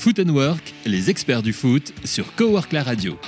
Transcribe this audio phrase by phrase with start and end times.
[0.00, 3.18] Foot and Work, les experts du foot sur Cowork la radio.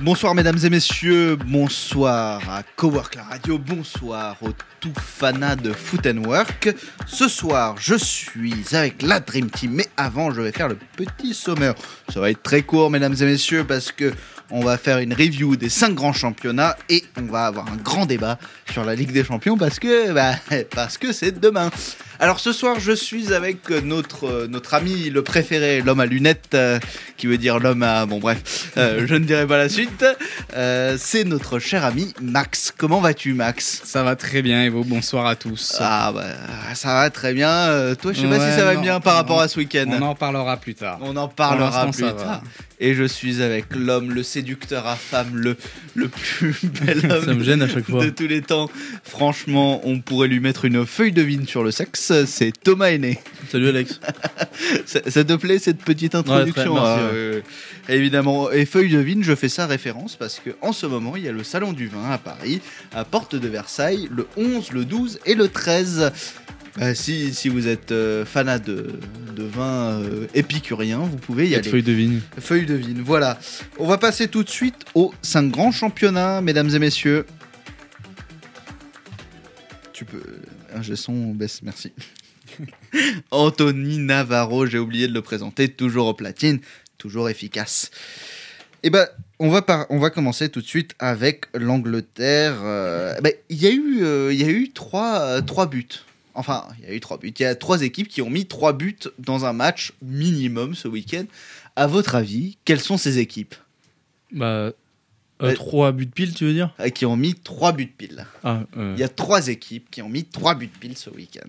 [0.00, 4.50] Bonsoir mesdames et messieurs, bonsoir à Cowork la radio, bonsoir aux
[4.80, 6.74] tout fanats de Foot and Work.
[7.06, 11.32] Ce soir, je suis avec la Dream Team, mais avant, je vais faire le petit
[11.32, 11.74] sommaire.
[12.12, 14.12] Ça va être très court mesdames et messieurs parce que
[14.52, 18.06] on va faire une review des 5 grands championnats et on va avoir un grand
[18.06, 18.38] débat
[18.70, 20.34] sur la Ligue des Champions parce que bah,
[20.74, 21.70] parce que c'est demain.
[22.20, 26.78] Alors ce soir, je suis avec notre, notre ami le préféré, l'homme à lunettes, euh,
[27.16, 28.06] qui veut dire l'homme à...
[28.06, 30.04] Bon bref, euh, je ne dirai pas la suite.
[30.54, 32.72] Euh, c'est notre cher ami Max.
[32.76, 33.82] Comment vas-tu Max?
[33.84, 35.76] Ça va très bien et vous, bonsoir à tous.
[35.80, 36.26] Ah bah
[36.74, 37.50] ça va très bien.
[37.50, 39.86] Euh, toi, je sais pas si ça va non, bien par rapport à ce week-end.
[39.88, 40.98] On en parlera plus tard.
[41.00, 42.14] On en parlera plus tard.
[42.16, 42.42] va.
[42.80, 45.56] Et je suis avec l'homme, le séducteur à femmes, le,
[45.94, 48.04] le plus bel homme Ça me gêne à chaque fois.
[48.04, 48.68] de tous les temps.
[49.04, 52.01] Franchement, on pourrait lui mettre une feuille de vigne sur le sexe.
[52.26, 53.18] C'est Thomas Aîné.
[53.50, 54.00] Salut Alex.
[54.86, 57.40] Ça, ça te plaît cette petite introduction Ouais, très, merci, Ah, euh,
[57.88, 58.50] Évidemment.
[58.50, 61.28] Et feuille de vigne, je fais ça référence parce que en ce moment, il y
[61.28, 62.60] a le salon du vin à Paris,
[62.92, 66.12] à Porte de Versailles, le 11, le 12 et le 13.
[66.78, 68.86] Bah, si, si vous êtes euh, fanat de,
[69.36, 71.62] de vin euh, épicurien, vous pouvez y aller.
[71.64, 72.20] de feuilles de vigne.
[72.40, 73.38] Feuille de vigne, voilà.
[73.78, 77.26] On va passer tout de suite aux 5 grands championnats, mesdames et messieurs.
[79.92, 80.22] Tu peux.
[80.74, 81.92] Un gesson, on baisse, merci.
[83.30, 86.60] Anthony Navarro, j'ai oublié de le présenter, toujours au platine,
[86.98, 87.90] toujours efficace.
[88.82, 89.06] Et ben,
[89.38, 92.56] on va, on va commencer tout de suite avec l'Angleterre.
[92.62, 95.88] Euh, ben, Il y a eu, euh, il y a eu trois, euh, trois buts.
[96.34, 97.32] Enfin, il y a eu trois buts.
[97.38, 100.88] Il y a trois équipes qui ont mis trois buts dans un match minimum ce
[100.88, 101.24] week-end.
[101.76, 103.54] À votre avis, quelles sont ces équipes?
[104.32, 104.72] Bah,
[105.42, 105.54] euh, Ouais.
[105.54, 108.94] trois buts pile, tu veux dire euh, qui ont mis trois buts pile Ah, euh,
[108.96, 111.48] Il y a trois équipes qui ont mis trois buts pile ce week-end.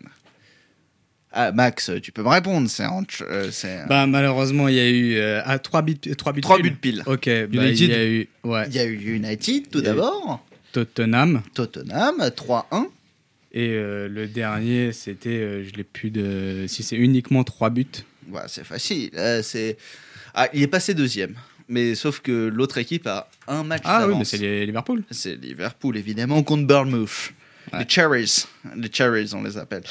[1.35, 2.69] Ah, Max, tu peux me répondre.
[2.69, 6.31] C'est un- euh, c'est- Bah, malheureusement, il y a eu euh, ah, 3 buts, 3
[6.31, 6.41] buts.
[6.41, 6.69] trois pile.
[6.72, 7.03] buts pile.
[7.07, 7.79] Ok, bah, United.
[7.79, 11.41] il y a eu ouais, Il y a eu United tout d'abord, Tottenham.
[11.56, 12.88] Tottenham 3-1.
[13.51, 16.66] Et euh, le dernier, c'était, euh, je l'ai plus de.
[16.67, 17.85] Si c'est uniquement 3 buts.
[18.31, 19.09] Ouais, c'est facile.
[19.16, 19.78] euh, c'est...
[20.35, 21.35] Ah, il est passé deuxième.
[21.73, 24.19] Mais sauf que l'autre équipe a un match Ah oui, d'avance.
[24.19, 25.03] mais c'est les Liverpool.
[25.09, 27.31] C'est Liverpool, évidemment, contre Bournemouth.
[27.72, 27.79] Ouais.
[27.79, 28.45] Les Cherries.
[28.75, 29.81] Les Cherries, on les appelle.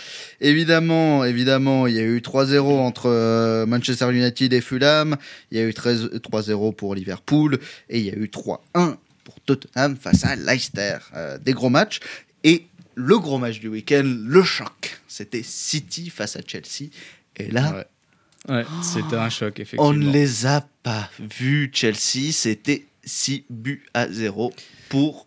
[0.41, 5.17] Évidemment, évidemment, il y a eu 3-0 entre euh, Manchester United et Fulham.
[5.51, 7.59] Il y a eu 13 3-0 pour Liverpool.
[7.89, 10.99] Et il y a eu 3-1 pour Tottenham face à Leicester.
[11.17, 12.01] Euh, des gros matchs.
[12.45, 16.91] Et le gros match du week-end, le choc, c'était City face à Chelsea.
[17.39, 17.85] Et là, Ouais.
[18.49, 18.65] Ouais.
[18.83, 19.87] C'était un choc, effectivement.
[19.89, 22.33] on ne les a pas vus, Chelsea.
[22.33, 24.53] C'était 6 buts à 0
[24.89, 25.27] pour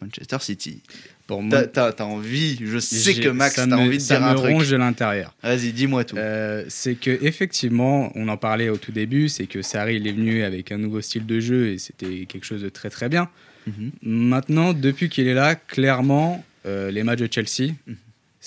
[0.00, 0.82] Manchester City.
[1.26, 4.38] Pour moi, T'as- envie, je sais que Max, t'as envie de ça dire un me
[4.38, 4.52] truc.
[4.52, 5.34] ronge de l'intérieur.
[5.42, 6.16] Vas-y, dis-moi tout.
[6.16, 10.12] Euh, c'est que effectivement, on en parlait au tout début, c'est que Sarri il est
[10.12, 13.28] venu avec un nouveau style de jeu et c'était quelque chose de très très bien.
[13.66, 13.90] Mhm.
[14.02, 17.96] Maintenant, depuis qu'il est là, clairement, euh, les matchs de Chelsea, Mhm.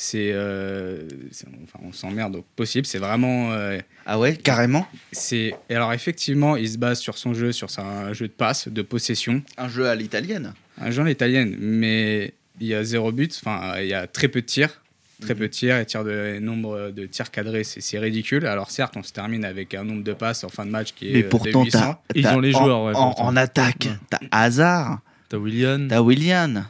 [0.02, 2.86] C'est- enfin, on s'emmerde au possible.
[2.86, 5.54] C'est vraiment, euh, Ah ouais, carrément c'est.
[5.70, 8.82] et Alors effectivement, il se base sur son jeu, sur un jeu de passe, de
[8.82, 10.54] possession, Un jeu à l'italienne.
[10.80, 13.38] un jeu à l'italienne, mais il y a zéro but.
[13.44, 14.82] Enfin, il y a très peu de tirs.
[15.22, 15.40] Très Mhm.
[15.40, 18.46] peu de tirs et tirs de nombre de tirs cadrés, c'est ridicule.
[18.46, 21.10] Alors certes, on se termine avec un nombre de passes en fin de match qui
[21.10, 22.02] est Mais euh, pourtant, de 800.
[22.08, 22.14] t'as.
[22.16, 23.98] Ils ont les en- joueurs, ouais, En, attaque, Ouais.
[24.10, 26.64] t'as Hazard, T'as William, t'as Willian,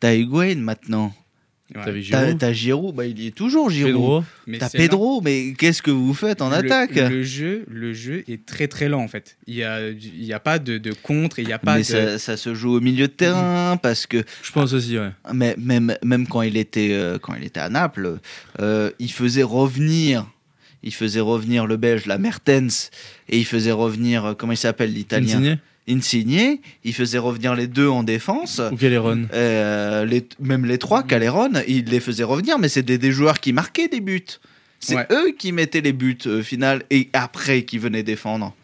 [0.00, 1.14] t'as Higuain maintenant.
[1.74, 1.84] Ouais.
[1.84, 3.92] t'avais T'as Giroud, t'as Giroud, bah il y est toujours Giroud.
[3.92, 4.24] Pedro.
[4.46, 8.24] Mais T'as Pedro, mais qu'est-ce que vous faites en Le- attaque le, jeu, le jeu
[8.28, 9.36] est très très lent en fait.
[9.46, 11.80] Il n'y a, il y a pas de, de contre, il n'y a pas Mais
[11.80, 11.84] de.
[11.86, 15.10] ça, ça se joue au milieu de terrain parce que Je pense aussi, ouais.
[15.32, 18.18] mais même, même quand il était euh, quand il était à Naples,
[18.60, 20.26] euh, il faisait revenir,
[20.82, 22.90] il faisait revenir le Belge, la Mertens,
[23.28, 25.56] et il faisait revenir euh, comment il s'appelle l'Italien,
[25.88, 26.58] Insigne Insigne.
[26.84, 28.60] Il faisait revenir les deux en défense.
[28.70, 33.10] ou Caleron Euh, les, même les trois, Caleron, il les faisait revenir, mais c'était des
[33.12, 34.22] joueurs qui marquaient des buts.
[34.80, 35.06] C'est Ouais.
[35.12, 38.54] eux qui mettaient les buts au final et après qui venaient défendre.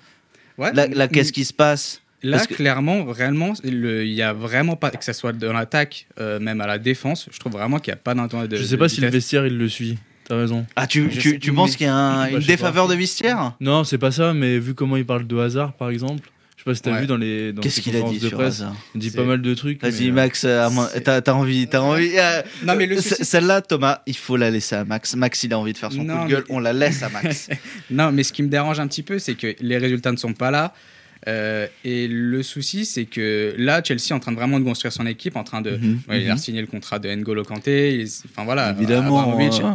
[0.59, 0.73] Ouais.
[0.73, 2.03] Là, là, qu'est-ce qui se passe?
[2.25, 5.53] Là, Parce que- clairement, réellement, le- il y a vraiment pas, que ce soit dans
[5.53, 8.57] l'attaque, euh, même à la défense, je trouve vraiment qu'il n'y a pas d'intérêt de.
[8.57, 9.97] Je de sais pas si le vestiaire il le suit.
[10.25, 10.67] T'as raison.
[10.75, 12.93] Ah, tu, tu, sais- tu penses mais- qu'il y a un- Bah, une défaveur pas.
[12.95, 13.53] de vestiaire?
[13.61, 16.65] Non, c'est pas ça, mais vu comment il parle de hasard, par exemple, je sais
[16.65, 17.01] pas si t'as Ouais.
[17.03, 17.53] vu dans les.
[17.53, 18.57] dans Qu'est-ce qu'il a dit de sur presse.
[18.63, 19.81] hasard Il dit pas mal de trucs.
[19.81, 20.69] Vas-y, mais, euh, Max, euh,
[21.05, 22.11] t'as t'as envie, t'as envie.
[22.19, 25.15] euh, Non, mais souci- Celle-là, Thomas, il faut la laisser à Max.
[25.15, 27.03] Max, il a envie de faire son Non, coup de gueule, mais- on la laisse
[27.03, 27.49] à Max.
[27.91, 30.33] Non, mais ce qui me dérange un petit peu, c'est que les résultats ne sont
[30.35, 30.75] pas là.
[31.27, 34.93] Euh, et le souci, c'est que là, Chelsea est en train de vraiment de construire
[34.93, 35.73] son équipe, en train de.
[35.77, 36.39] Mhm, ouais, Il a mhm.
[36.39, 37.95] signé le contrat de N'Golo Kanté.
[38.01, 38.71] il- Enfin voilà.
[38.71, 39.21] Évidemment.
[39.21, 39.61] Abramovich.
[39.61, 39.73] euh,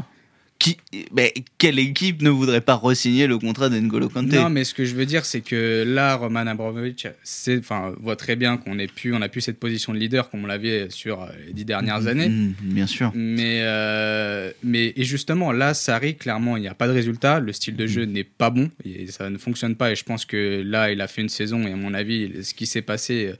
[0.63, 0.77] qui,
[1.13, 4.85] mais quelle équipe ne voudrait pas re-signer le contrat d'Engolo Kanté Non, mais ce que
[4.85, 7.05] je veux dire, c'est que là, Roman Abramovich,
[7.59, 10.47] enfin, voit très bien qu'on pu, on a pu cette position de leader comme on
[10.47, 12.29] l'avait sur les dix dernières années.
[12.29, 13.11] Mhm, Bien sûr.
[13.13, 17.41] Mais, euh, mais et justement, là, Sarri, clairement, il n'y a pas de résultat.
[17.41, 19.91] Le style de jeu n'est pas bon et ça ne fonctionne pas.
[19.91, 21.67] Et je pense que là, il a fait une saison.
[21.67, 23.33] Et à mon avis, ce qui s'est passé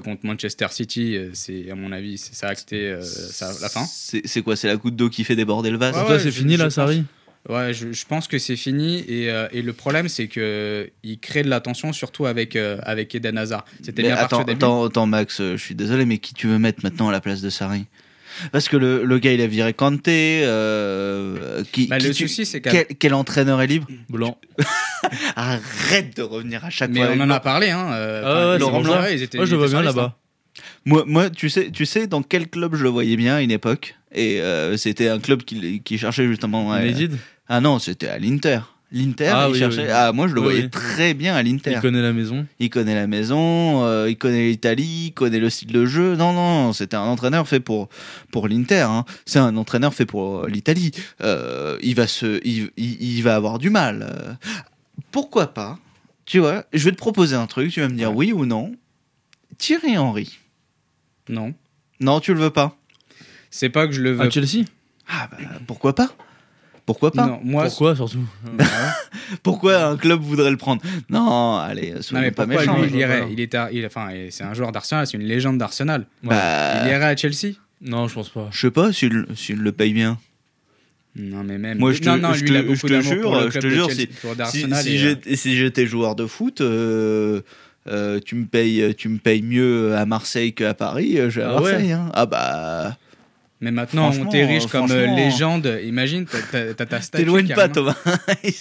[0.00, 3.68] contre Manchester City, euh, c'est à mon avis, c'est ça a acté euh, ça- la
[3.68, 3.84] fin.
[3.86, 6.54] C'est quoi C'est la goutte d'eau qui fait déborder le vase Ouais, ouais, c'est fini
[6.56, 6.70] je là.
[6.70, 7.04] Sarri?
[7.48, 9.04] Ouais, je, je pense que c'est fini.
[9.06, 12.78] Et, euh, et le problème, c'est que il crée de la tension, surtout avec, euh,
[12.84, 13.66] avec Eden Hazard.
[13.82, 16.80] C'était bien attends, attends, attends, Max, euh, je suis désolé, mais qui tu veux mettre
[16.82, 17.84] maintenant à la place de Sarri?
[18.52, 20.42] Parce que le, le gars, il a viré Kanté.
[20.44, 23.86] euh, qui, Bah, qui le tu- souci, c'est qu'à- quel, quel entraîneur est libre?
[24.08, 24.38] Blanc.
[25.36, 27.10] Arrête de revenir à chaque Mais fois.
[27.16, 27.70] on en a parlé.
[27.70, 30.16] Hein, euh, Ah ouais, Laurent Blanc, ils étaient, Moi, je le vois bien là-bas.
[30.84, 33.50] Moi, moi, tu sais, tu sais dans quel club je le voyais bien à une
[33.50, 33.96] époque?
[34.14, 36.72] Et euh, c'était un club qui, qui cherchait justement.
[36.72, 36.80] à-
[37.48, 38.60] Ah non, c'était à l'Inter.
[38.96, 39.82] L'Inter, Ah il oui, cherchait.
[39.86, 39.90] oui.
[39.92, 40.70] Ah, moi, je le Oui, voyais oui.
[40.70, 41.72] très bien à l'Inter.
[41.74, 42.46] Il connaît la maison.
[42.60, 46.14] Il connaît la maison, euh, il connaît l'Italie, il connaît le style de jeu.
[46.14, 47.88] Non, non, c'était un entraîneur fait pour,
[48.30, 48.86] pour l'Inter.
[48.88, 49.04] hein.
[49.26, 50.92] C'est un entraîneur fait pour l'Italie.
[51.22, 54.06] Euh, il, va se, il, il- il va avoir du mal.
[54.08, 54.32] Euh,
[55.10, 55.78] Pourquoi pas?
[56.24, 58.76] Tu vois, je vais te proposer un truc, tu vas me dire oui ou non.
[59.58, 60.38] Thierry Henry.
[61.28, 61.52] Non.
[62.00, 62.76] Non, tu le veux pas
[63.50, 64.20] C'est pas que je le veux.
[64.22, 64.64] À Chelsea?
[65.08, 66.14] Ah bah, pourquoi pas?
[66.86, 68.26] Pourquoi pas non, moi, Pourquoi surtout
[69.42, 72.80] Pourquoi un club voudrait le prendre Non, allez, mais pas pourquoi méchants.
[72.82, 73.26] lui, il irait pas.
[73.30, 76.06] il est, à- il- enfin, c'est un joueur d'Arsenal, c'est une légende d'Arsenal.
[76.22, 78.48] Bah, Il irait à Chelsea Non, je pense pas.
[78.50, 79.10] je sais pas s'il
[79.56, 80.18] le paye bien.
[81.16, 81.78] Non, mais même.
[81.78, 84.08] Moi, je te- non, non, je lui, te- je te jure, je te jure, Chelsea,
[84.50, 84.64] si-
[84.94, 87.40] et, j'étais si j'étais joueur de foot, euh,
[87.86, 91.46] euh, tu, me payes, tu me payes mieux à Marseille qu'à Paris, euh, je vais
[91.46, 91.92] à Ah ouais Marseille.
[91.92, 92.10] hein.
[92.14, 92.96] Ah bah,
[93.64, 95.80] Mais maintenant, on t'érige euh, comme euh, légende.
[95.84, 97.24] Imagine, t'as- ta statue.
[97.24, 97.70] t'éloigne pas.
[97.70, 97.96] Thomas.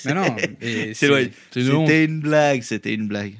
[0.05, 0.33] Mais non,
[0.97, 1.29] T'éloignes.
[1.51, 3.33] C'était une blague, c'était une blague.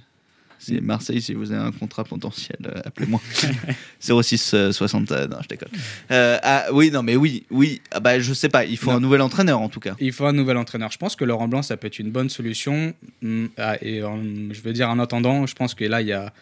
[0.60, 3.22] C'est Marseille, si vous avez un contrat potentiel, euh, appelez-moi.
[4.00, 5.70] 06 euh, 60, euh, non, je déconne.
[6.12, 7.82] Euh, ah, oui, non, mais oui, oui.
[7.92, 8.98] Ah, bah, je sais pas, il faut Non.
[8.98, 9.96] un nouvel entraîneur en tout cas.
[10.02, 10.92] Il faut un nouvel entraîneur.
[10.92, 12.94] Je pense que Laurent Blanc, ça peut être une bonne solution.
[13.24, 14.22] Hum, ah, et en-
[14.52, 16.34] je veux dire, en attendant, je pense que là, il y a.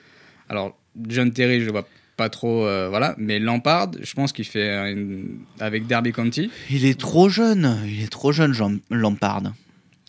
[0.50, 0.75] Alors,
[1.07, 1.88] John Terry, je vois
[2.21, 2.65] pas trop.
[2.65, 3.15] euh, voilà.
[3.18, 4.91] Mais Lampard, je pense qu'il fait.
[4.91, 6.51] une- Avec Derby County.
[6.69, 9.41] Il est trop jeune, il est trop jeune, Jean Lampard.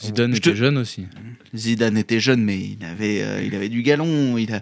[0.02, 1.06] Zidane Je était te- jeune aussi.
[1.54, 4.36] Zidane était jeune, mais il avait, euh, il avait du galon.
[4.36, 4.60] Il, a...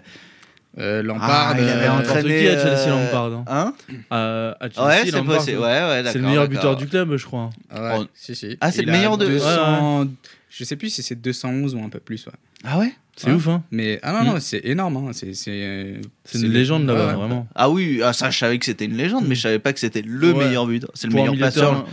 [0.77, 1.53] Euh, Lampard.
[1.55, 2.39] Ah, il avait euh, entraîné.
[2.41, 3.73] qui à Chelsea, Lampard, hein Hein?
[4.09, 5.57] À, à Chelsea, Ouais, c'est Lampard, possible.
[5.59, 7.49] Ouais, ouais, C'est le meilleur buteur du club, je crois.
[7.73, 8.05] Ouais, Oh.
[8.13, 8.55] si, si.
[8.61, 10.07] Ah, c'est le a meilleur de- 200
[10.49, 12.25] Je sais plus si c'est 211 ou un peu plus.
[12.27, 12.33] ouais.
[12.63, 12.93] Ah ouais?
[13.21, 13.35] C'est Ouais.
[13.35, 14.97] ouf, hein Mais ah non, non, c'est énorme.
[14.97, 15.11] hein.
[15.13, 15.31] C'est
[16.39, 17.13] une légende là-bas, ouais.
[17.13, 17.47] vraiment.
[17.55, 19.79] Ah oui, ah, ça, je savais que c'était une légende, mais je savais pas que
[19.79, 20.45] c'était le Ouais.
[20.45, 20.89] meilleur buteur.
[20.95, 21.85] C'est le meilleur passeur.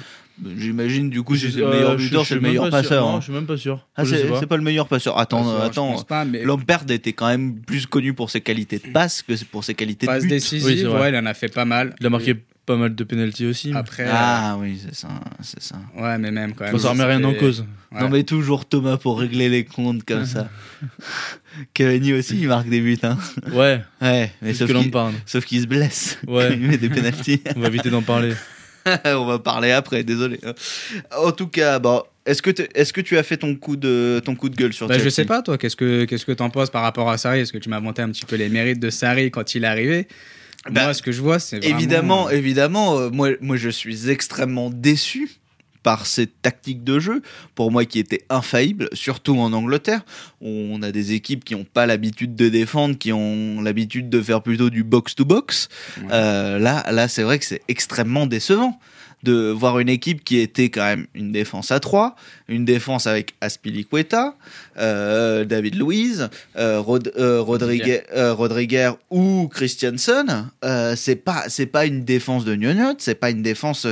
[0.56, 2.80] J'imagine, du coup, si c'est le meilleur buteur, je c'est le suis même meilleur pas
[2.82, 2.88] sûr.
[2.90, 3.04] passeur.
[3.06, 3.20] Non, hein.
[3.20, 3.86] je suis même pas sûr.
[3.96, 4.56] Ah, c'est pas.
[4.56, 5.19] le meilleur passeur.
[5.19, 6.04] Attends, Je attends.
[6.26, 9.74] mais Lampard était quand même plus connu pour ses qualités de passe que pour ses
[9.74, 10.28] qualités de passe but.
[10.28, 11.94] Oui, décisive, ouais, il en a fait pas mal.
[12.00, 12.36] Il a marqué
[12.69, 13.70] pas mal de pénalty aussi.
[13.70, 15.09] mais- Après, Ah oui, c'est ça,
[15.43, 15.76] c'est ça.
[15.97, 16.79] euh, ouais, mais même quand même.
[16.79, 17.65] Ça remet rien en cause.
[17.91, 18.03] Ouais.
[18.03, 20.49] Non mais toujours Thomas pour régler les comptes comme ça.
[21.75, 22.99] Cavani aussi, il marque des buts.
[23.03, 23.17] Hein.
[23.53, 24.93] Ouais, Ouais, mais sauf que qu'il
[25.26, 26.53] sauf qu'il se blesse Ouais.
[26.53, 27.43] il met des pénaltys.
[27.56, 28.35] On va éviter d'en parler.
[29.06, 30.39] On va parler après, désolé.
[31.17, 34.34] En tout cas, bon, est-ce que, est-ce que tu as fait ton coup de, ton
[34.34, 36.70] coup de gueule sur Bah, je sais pas, toi, qu'est-ce que qu'est-ce que t'en penses
[36.70, 37.41] par rapport à Sarri?
[37.41, 39.67] Est-ce que tu m'as monté un petit peu les mérites de Sarri quand il est
[39.67, 40.08] arrivé?
[40.67, 41.79] Bah, Moi, ce que je vois, c'est vraiment...
[41.79, 45.31] Évidemment, évidemment, euh, moi, moi je suis extrêmement déçu
[45.82, 47.22] par cette tactique de jeu,
[47.55, 50.05] pour moi qui était infaillible, surtout en Angleterre.
[50.41, 54.43] On a des équipes qui n'ont pas l'habitude de défendre, qui ont l'habitude de faire
[54.43, 55.69] plutôt du box-to-box.
[55.98, 56.08] Ouais.
[56.12, 58.79] Euh, là, là c'est vrai que c'est extrêmement décevant
[59.25, 62.15] de voir une équipe qui était quand même une défense à 3,
[62.48, 64.34] une défense avec Aspilicueta,
[64.79, 70.48] euh, David Luiz, euh, Rod- euh, Rodriguez, euh, Rodriguez ou Christiansen.
[70.65, 73.87] Euh, c'est pas c'est pas une défense de gnognotte, c'est pas une défense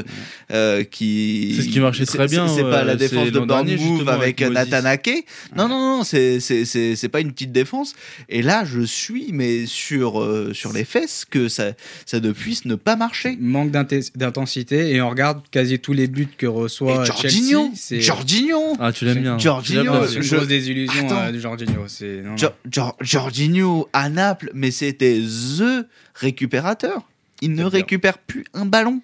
[0.53, 4.09] euh, qui C'est ce qui marchait très bien, C'est pas euh, la défense de Bournemouth
[4.09, 4.71] avec, avec Moses.
[4.71, 5.27] Nathan Ake.
[5.57, 7.95] Non non non, c'est c'est pas une petite défense.
[8.29, 11.73] Et là, je suis mais sur euh, sur les fesses que ça
[12.05, 13.37] ça ne puisse ne pas marcher.
[13.41, 17.21] Manque d'inten- d'intensité et on regarde quasi tous les buts que reçoit Et Chelsea.
[17.51, 19.39] Jorginho, C'est Jorginho, Ah, tu l'aimes bien.
[19.39, 21.21] Jorginho, c'est une grosse désillusion Attends.
[21.23, 21.85] euh, de Jorginho.
[21.89, 22.37] C'est non, non.
[22.37, 27.03] Jo- Jo- Jorginho à Naples, mais c'était the récupérateur.
[27.43, 29.01] Il ne récupère plus un ballon.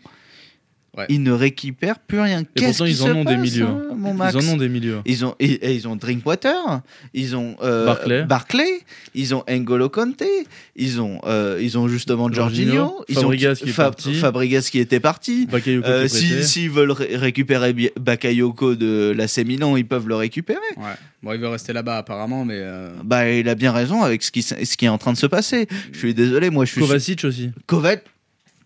[0.95, 1.07] Ouais.
[1.09, 2.45] ils ne récupèrent plus rien.
[2.55, 3.65] Qu'est-ce pourtant, qui ils en ont des milieux.
[3.67, 4.99] hein, mon Max Ils en ont des milieux.
[5.07, 6.83] Ils ont, et, et ils ont Drinkwater,
[7.15, 8.25] ils ont euh, Barclay.
[8.25, 8.81] Barclay,
[9.15, 10.29] ils ont N'Golo Kanté,
[10.77, 14.15] ils ont, euh, ils ont justement Jorginho, ils Fabregas ont qui est Fab- parti.
[14.15, 15.47] Fabregas qui était parti.
[15.47, 16.45] Bakayoko Euh, si-.
[16.45, 20.59] S'ils veulent ré- récupérer Bakayoko de l'AC Milan, ils peuvent le récupérer.
[20.77, 20.85] Ouais.
[21.23, 24.31] Bon, il veut rester là-bas apparemment, mais euh, Bah, il a bien raison avec ce
[24.31, 25.69] qui, ce qui est en train de se passer.
[25.91, 26.81] Je suis désolé, moi je suis.
[26.83, 27.51] Kovacic aussi.
[27.67, 28.03] Kovac-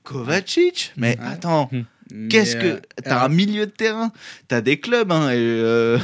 [0.02, 1.24] Kovacic Mais Ouais.
[1.24, 1.84] attends, mais,
[2.30, 2.66] qu'est-ce que.
[2.66, 4.12] euh, T'as un milieu de terrain,
[4.48, 5.98] t'as des clubs, hein, et euh,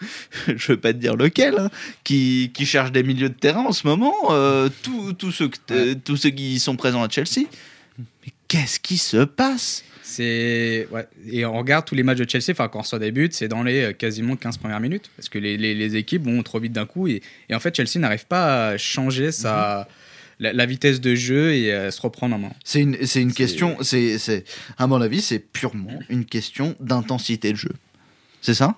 [0.46, 1.70] je veux pas te dire lequel, hein,
[2.04, 5.94] qui, qui cherchent des milieux de terrain en ce moment, euh, tous tous ceux, que
[5.94, 7.46] tous ceux qui sont présents à Chelsea.
[7.98, 9.84] Mais qu'est-ce qui se passe?
[10.02, 11.06] C'est ouais.
[11.30, 13.82] Et on regarde tous les matchs de Chelsea, enfin quand ça débute, c'est dans les
[13.82, 16.86] euh, quasiment 15 premières minutes parce que les, les- les équipes vont trop vite d'un
[16.86, 19.86] coup et, et en fait Chelsea n'arrive pas à changer sa
[20.40, 22.52] la, la vitesse de jeu et à se reprendre en main.
[22.64, 24.44] C'est une, c'est une question, c'est, c'est,
[24.76, 27.72] à mon avis, c'est purement une question d'intensité de jeu.
[28.40, 28.76] C'est ça?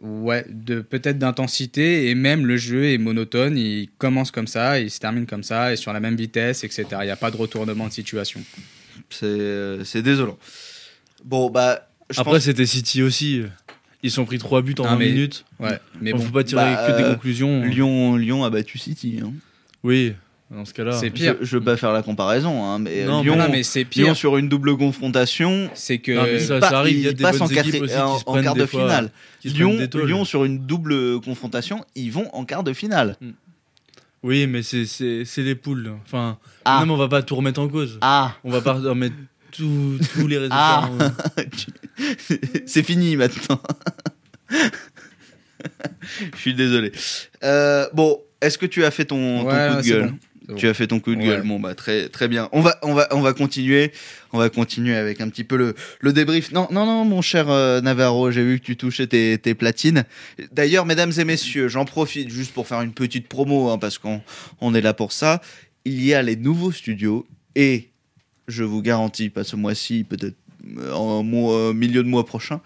[0.00, 3.58] Ouais, de peut-être d'intensité et même le jeu est monotone.
[3.58, 6.84] Il commence comme ça, il se termine comme ça et sur la même vitesse, etc.
[7.00, 8.40] Il n'y a pas de retournement de situation.
[9.10, 10.38] c'est, euh, c'est désolant.
[11.24, 13.42] Bon, bah, je Après, pense c'était City aussi.
[14.04, 15.44] Ils sont pris 3 buts en Ah, 20 mais- minutes.
[15.58, 17.64] Ouais, mais On bon, peut pas tirer Bah, que des euh, conclusions.
[17.64, 19.18] Lyon, Lyon a battu City.
[19.24, 19.32] hein.
[19.82, 20.12] Oui,
[20.50, 20.92] dans ce cas-là.
[20.92, 21.36] C'est Je, pire.
[21.40, 24.16] je veux pas faire la comparaison, hein, mais Non, Lyon, non, mais c'est Lyon pire.
[24.16, 27.48] sur une double confrontation, C'est que Non, ça- arrive, il y a des bonnes en,
[27.48, 29.10] quart- équipes aussi qui en- se en prennent quart des de fois- finale.
[29.44, 29.78] Lyon.
[30.04, 33.16] Lyon sur une double confrontation, ils vont en quart de finale.
[34.22, 35.92] Oui, mais c'est- c'est c'est les poules.
[36.04, 36.78] Enfin, Ah.
[36.80, 37.98] non, mais on va pas tout remettre en cause.
[38.00, 39.14] Ah, On va pas remettre
[39.52, 40.56] tout- tous les résultats.
[40.58, 40.90] Ah.
[40.90, 40.98] en-
[42.66, 43.60] c'est fini maintenant.
[46.34, 46.92] Je suis désolé.
[47.44, 50.18] Euh, bon, est-ce que tu as fait ton, coup de gueule bon.
[50.56, 51.26] Tu as fait ton coup de Ouais.
[51.26, 51.42] gueule.
[51.46, 52.48] Bon bah très très bien.
[52.52, 53.92] On va on va on va continuer.
[54.32, 56.52] On va continuer avec un petit peu le, le débrief.
[56.52, 60.04] Non non non mon cher euh, Navarro, j'ai vu que tu touchais tes, tes platines.
[60.52, 64.22] D'ailleurs mesdames et messieurs, j'en profite juste pour faire une petite promo hein, parce qu'on
[64.60, 65.40] on est là pour ça.
[65.84, 67.88] Il y a les nouveaux studios et
[68.46, 70.36] je vous garantis pas ce mois-ci, peut-être
[70.78, 72.60] euh, en mois- milieu de mois prochain,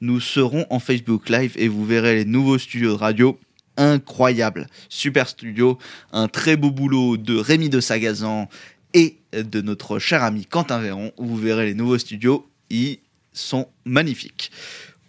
[0.00, 3.38] nous serons en Facebook Live et vous verrez les nouveaux studios de radio
[3.76, 4.66] incroyables.
[4.88, 5.78] Super studio,
[6.12, 8.48] un très beau boulot de Rémi de Sagazan
[8.94, 11.12] et de notre cher ami Quentin Véron.
[11.18, 12.98] Vous verrez les nouveaux studios, ils
[13.32, 14.50] sont magnifiques.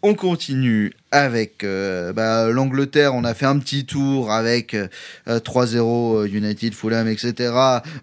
[0.04, 3.16] On continue avec euh, bah, l'Angleterre.
[3.16, 4.88] On a fait un petit tour avec euh,
[5.27, 7.54] 3-0 euh, United, Fulham, etc.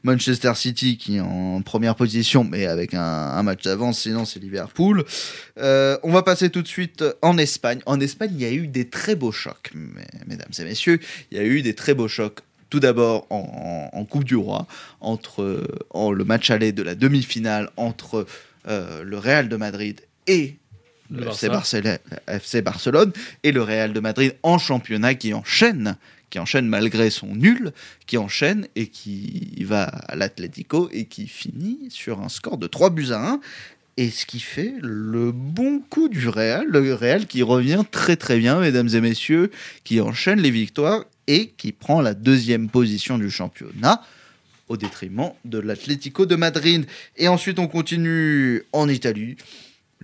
[0.02, 4.00] Manchester City qui est en première position, mais avec un, match d'avance.
[4.00, 5.04] Sinon, c'est Liverpool.
[5.58, 7.80] Euh, on va passer tout de suite en Espagne.
[7.86, 9.70] En Espagne, il y a eu des très beaux chocs,
[10.26, 10.98] mesdames et messieurs.
[11.30, 12.40] Il y a eu des très beaux chocs.
[12.70, 14.66] Tout d'abord en, Coupe du Roi,
[15.00, 18.26] entre euh, en le match aller de la demi-finale entre
[18.66, 20.56] euh, le Real de Madrid et
[21.14, 21.48] Le.
[21.48, 25.96] Barcelone, FC Barcelone et le Real de Madrid en championnat qui enchaîne,
[26.30, 27.72] qui enchaîne malgré son nul,
[28.06, 32.90] qui enchaîne et qui va à l'Atlético et qui finit sur un score de 3
[32.90, 33.40] buts à 1.
[33.96, 38.38] Et ce qui fait le bon coup du Real, le Real qui revient très très
[38.38, 39.52] bien, mesdames et messieurs,
[39.84, 44.02] qui enchaîne les victoires et qui prend la deuxième position du championnat
[44.68, 46.86] au détriment de l'Atlético de Madrid.
[47.16, 49.36] Et ensuite on continue en Italie.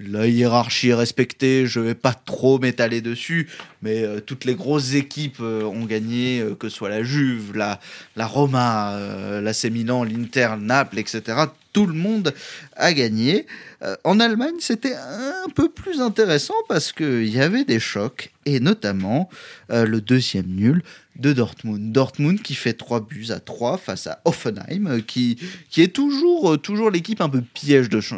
[0.02, 3.50] La hiérarchie est respectée, je vais pas trop m'étaler dessus,
[3.82, 7.54] mais euh, toutes les grosses équipes euh, ont gagné, euh, que ce soit la Juve,
[7.54, 7.78] la,
[8.16, 11.22] la Roma, euh, l'AC Milan, l'Inter, Naples, etc.
[11.72, 12.34] Tout le monde
[12.76, 13.46] a gagné.
[13.82, 18.58] Euh, en Allemagne, c'était un peu plus intéressant parce qu'il y avait des chocs, et
[18.60, 19.28] notamment
[19.70, 20.82] euh, le deuxième nul
[21.16, 21.92] de Dortmund.
[21.92, 25.38] Dortmund qui fait 3 buts à 3 face à Offenheim, euh, qui,
[25.70, 28.16] qui est toujours, euh, toujours l'équipe un peu piège de cha-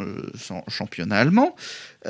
[0.67, 1.55] championnat allemand.
[2.07, 2.09] Et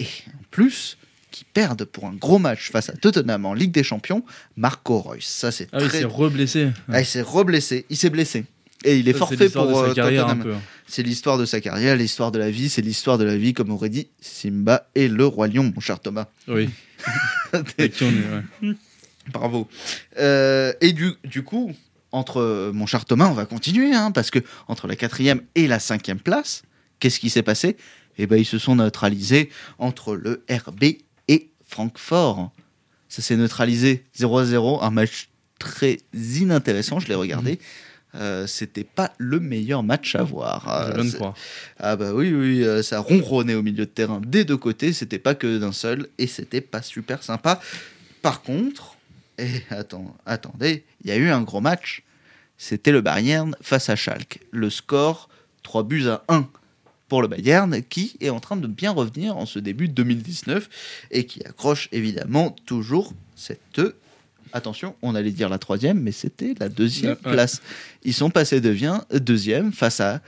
[0.00, 0.96] en plus,
[1.30, 4.22] qui perdent pour un gros match face à Tottenham en Ligue des Champions,
[4.56, 5.24] Marco Reus.
[5.26, 5.98] Ça, c'est Ah très...
[5.98, 6.68] c'est reblessé.
[6.88, 8.44] Ah, il s'est reblessé, il s'est blessé.
[8.84, 10.54] Et il est Ça, forfait pour de sa euh, carrière un Tottenham.
[10.54, 10.60] peu.
[10.86, 13.70] C'est l'histoire de sa carrière, l'histoire de la vie, c'est l'histoire de la vie, comme
[13.70, 16.26] aurait dit Simba et le Roi Lion, mon cher Thomas.
[16.46, 16.68] Oui.
[17.52, 18.74] Avec qui on est, ouais.
[19.32, 19.68] Bravo.
[20.18, 21.72] Euh, et du, du coup,
[22.12, 24.38] entre euh, mon cher Thomas, on va continuer, hein, parce que
[24.68, 26.62] entre la quatrième et la cinquième place,
[27.00, 27.76] qu'est-ce qui s'est passé?
[28.18, 30.84] Eh ben, ils se sont neutralisés entre le RB
[31.28, 32.52] et Francfort.
[33.08, 37.58] Ça s'est neutralisé 0 à 0, un match très inintéressant, je l'ai regardé.
[38.14, 40.92] Euh, c'était pas le meilleur match à voir.
[40.96, 41.32] Je Euh,
[41.78, 45.18] ah bah oui, oui, euh, ça ronronnait au milieu de terrain des deux côtés, c'était
[45.18, 47.60] pas que d'un seul, et c'était pas super sympa.
[48.22, 48.96] Par contre,
[49.38, 52.04] et attends, attendez, il y a eu un gros match,
[52.56, 54.40] c'était le Bayern face à Schalke.
[54.52, 55.28] Le score,
[55.64, 56.60] 3 buts à 1 pour
[57.08, 60.68] pour le Bayern, qui est en train de bien revenir en ce début 2019
[61.10, 63.80] et qui accroche évidemment toujours cette.
[64.54, 67.60] Attention, on allait dire la troisième, mais c'était la deuxième Ouais, place.
[68.04, 70.20] Ils sont passés devient, deuxième face à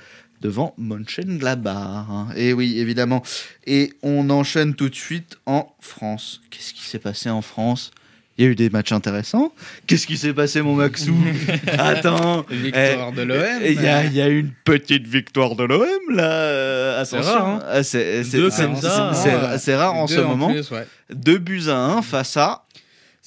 [0.43, 2.07] devant Mönchengladbach.
[2.37, 3.23] Et oui, évidemment.
[3.67, 6.41] Et on enchaîne tout de suite en France.
[6.51, 7.91] Qu'est-ce qui s'est passé en France?
[8.39, 9.51] Il y a eu des matchs intéressants.
[9.87, 11.15] Qu'est-ce qui s'est passé, mon Maxou?
[11.79, 12.45] Attends.
[12.51, 13.39] Victoire de l'OM.
[13.65, 16.31] Il y, a- y a une petite victoire de l'OM là.
[16.33, 17.83] euh, C'est rare, hein.
[17.83, 20.51] C'est- rare en ce moment.
[20.53, 20.87] plus, ouais.
[21.15, 22.66] Deux buts à un face à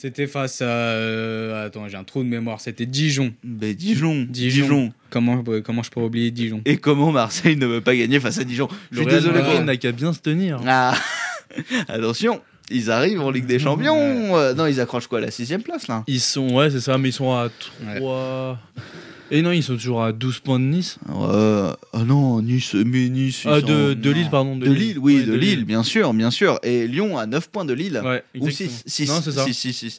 [0.01, 0.65] C'était face à.
[0.65, 2.61] euh, attends, j'ai un trou de mémoire.
[2.61, 3.33] C'était Dijon.
[3.43, 4.25] ben, Dijon.
[4.29, 4.61] Dijon.
[4.63, 4.93] Dijon.
[5.09, 6.61] Comment, euh, comment je peux oublier Dijon?
[6.63, 8.69] Et comment Marseille ne veut pas gagner face à Dijon?
[8.93, 9.41] Je suis désolé.
[9.41, 10.61] Pour- n'a qu'à bien se tenir.
[10.65, 10.93] Ah
[11.89, 12.39] Attention,
[12.71, 13.97] ils arrivent en Ligue des Champions.
[14.37, 16.05] Euh, non, ils accrochent quoi La sixième place là?
[16.07, 17.49] Ils sont, ouais, c'est ça, mais ils sont à
[17.97, 18.57] 3.
[19.31, 20.97] Et non, ils sont toujours à 12 points de Nice.
[21.09, 23.43] Euh, Ah non, Nice, mais Nice.
[23.45, 24.15] Ah, sont- de, de non.
[24.15, 24.55] Lille, pardon.
[24.55, 26.59] De Lille, oui, Ouais, de, Lille, bien sûr, bien sûr.
[26.63, 28.01] Et Lyon a 9 points de Lille.
[28.03, 28.69] Ouais, Ou exactement.
[28.69, 29.45] 6, 6, Non, c'est ça.
[29.45, 29.97] 6, 6, 6.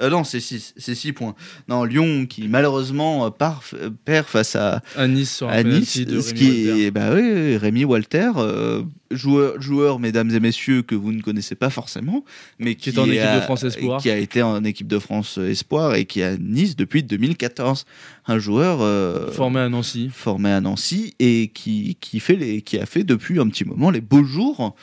[0.00, 1.34] Euh, non, c'est 6, c'est 6 points.
[1.68, 5.62] Non, Lyon qui malheureusement euh, part- euh, perd face à, À Nice sur un à
[5.62, 6.84] Nice, de ce Rémi qui Walter.
[6.86, 11.54] est, bah oui, Rémi Walter, euh, joueur, joueur, mesdames et messieurs, que vous ne connaissez
[11.56, 12.24] pas forcément,
[12.58, 14.00] mais Qui est en équipe de France Espoir.
[14.00, 17.84] qui a été en équipe de France Espoir et qui est à Nice depuis 2014.
[18.26, 20.10] Un joueur euh, Formé à Nancy.
[20.12, 23.90] formé à Nancy et qui, qui, fait les, qui a fait depuis un petit moment
[23.90, 24.74] les beaux jours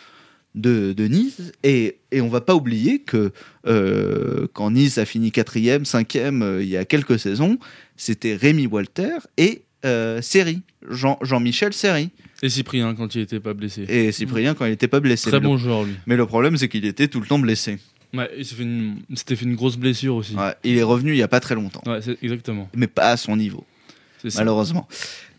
[0.56, 1.52] de, de Nice.
[1.64, 3.32] Et, et on va pas oublier que
[3.68, 7.58] euh, quand Nice a fini quatrième, cinquième euh, il y a quelques saisons,
[7.98, 12.10] c'était Rémi Walter et euh, Seri, Jean, Jean-Michel Seri.
[12.42, 13.86] Et Cyprien quand il était pas blessé.
[13.88, 15.30] Et Cyprien quand il n'était pas blessé.
[15.30, 15.94] Très mais, bon joueur, lui.
[16.08, 17.78] mais le problème, c'est qu'il était tout le temps blessé.
[18.14, 20.36] Ouais, il fait une- s'était fait une grosse blessure aussi.
[20.36, 22.70] Ouais, il est revenu il y a pas très longtemps, Ouais, exactement.
[22.76, 23.66] mais pas à son niveau.
[24.36, 24.88] Malheureusement.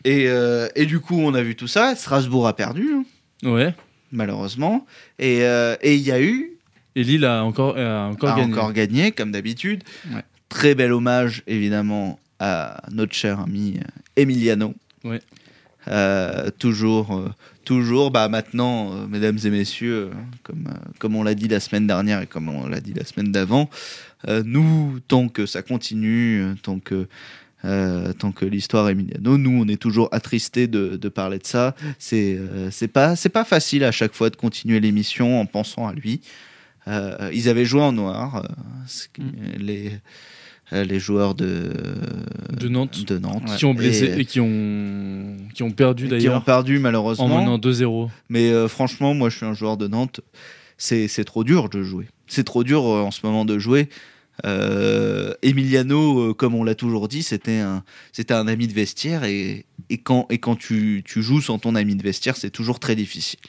[0.04, 1.96] Et, euh, et du coup, on a vu tout ça.
[1.96, 3.04] Strasbourg a perdu, hein,
[3.50, 3.74] Ouais.
[4.12, 4.86] Malheureusement.
[5.18, 6.52] Et euh, et il y a eu
[6.94, 8.52] Et Lille a encore, a encore a gagné.
[8.52, 9.82] encore gagné, comme d'habitude.
[10.12, 10.22] Ouais.
[10.48, 14.74] Très bel hommage, évidemment, à notre cher ami euh, Emiliano.
[15.04, 15.20] Ouais.
[15.88, 17.28] Euh, toujours, euh,
[17.64, 20.10] toujours, bah maintenant, euh, mesdames et messieurs,
[20.42, 23.30] comme, comme on l'a dit la semaine dernière et comme on l'a dit la semaine
[23.30, 23.70] d'avant,
[24.44, 27.06] nous, tant que ça continue, tant que,
[27.66, 31.74] euh, tant que l'histoire Emiliano, nous, on est toujours attristés de, de parler de ça.
[31.98, 36.20] C'est euh, c'est pas, facile à chaque fois de continuer l'émission en pensant à lui.
[36.88, 38.48] Euh, ils avaient joué en noir, euh,
[39.12, 39.22] qui-
[39.58, 39.90] les,
[40.72, 41.72] les joueurs de,
[42.58, 43.04] De Nantes.
[43.04, 43.56] de Nantes.
[43.58, 46.80] Qui ont blessé Et- et, qui, ont, qui ont perdu qui ont d'ailleurs perdu en
[46.82, 47.28] malheureusement.
[47.40, 48.08] menant 2-0.
[48.28, 50.20] Mais franchement, moi je suis un joueur de Nantes.
[50.78, 52.06] C'est trop dur de jouer.
[52.28, 53.88] C'est trop dur en ce moment de jouer.
[54.44, 59.24] Euh, Emiliano, euh, comme on l'a toujours dit, c'était un, c'était un ami de vestiaire
[59.24, 62.78] et, et quand, et quand tu, tu joues sans ton ami de vestiaire, c'est toujours
[62.78, 63.40] très difficile.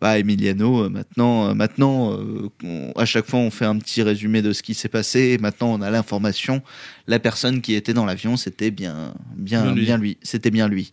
[0.00, 2.18] Bah, Emiliano, euh, maintenant, maintenant
[2.64, 5.20] on- à chaque fois, on fait un petit résumé de ce qui s'est passé.
[5.20, 6.62] Et maintenant, on a l'information.
[7.06, 9.84] La personne qui était dans l'avion, c'était bien, bien, Bien lui.
[9.84, 10.16] bien lui.
[10.22, 10.90] C'était bien lui.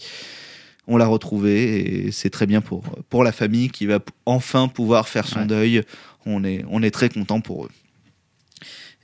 [0.87, 5.07] On l'a retrouvé et c'est très bien pour, pour la famille qui va enfin pouvoir
[5.09, 5.45] faire son Ouais.
[5.47, 5.83] deuil.
[6.25, 7.69] On est, on est très content pour eux.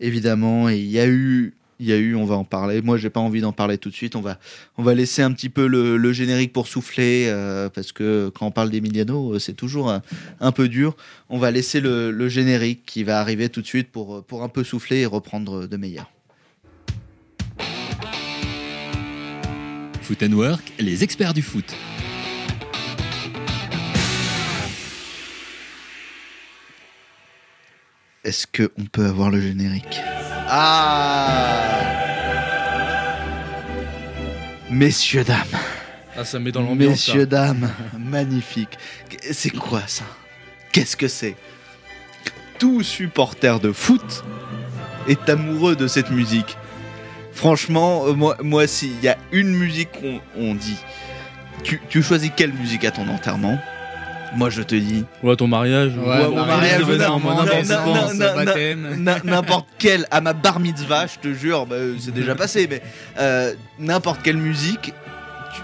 [0.04, 2.82] Évidemment, et il y a eu, il y a eu, on va en parler.
[2.82, 4.18] Moi, j'ai pas envie d'en parler tout de suite.
[4.18, 4.38] On va,
[4.78, 8.52] on va laisser un petit peu le, générique pour souffler euh, parce que quand on
[8.52, 10.02] parle d'Emiliano, euh, c'est toujours un,
[10.42, 10.98] un peu dur.
[11.30, 14.50] On va laisser le, le générique qui va arriver tout de suite pour, pour un
[14.50, 16.12] peu souffler et reprendre de meilleur.
[20.02, 21.74] Foot and Work, les experts du foot.
[28.24, 30.00] Est-ce que on peut avoir le générique?
[30.48, 31.82] Ah
[34.70, 35.46] Messieurs, dames,
[36.18, 36.92] Ah, ça met dans l'ambiance.
[36.92, 38.78] messieurs, dames, magnifique.
[39.32, 40.04] C'est quoi ça?
[40.72, 41.36] Qu'est-ce que c'est?
[42.60, 44.24] Tout supporter de foot
[45.08, 46.58] est amoureux de cette musique.
[47.34, 50.78] Franchement, euh, moi, moi s'il y a une musique qu'on on dit,
[51.64, 53.60] tu, tu choisis quelle musique à ton enterrement?
[54.36, 55.92] Moi, je te dis Ou à ton mariage.
[55.98, 56.88] ou- Ouais, au bon, mariage, n'importe
[59.26, 62.82] n'importe quelle, à ma bar mitzvah, je te jure, bah, euh, c'est déjà passé, mais
[63.20, 64.94] euh, n'importe quelle musique,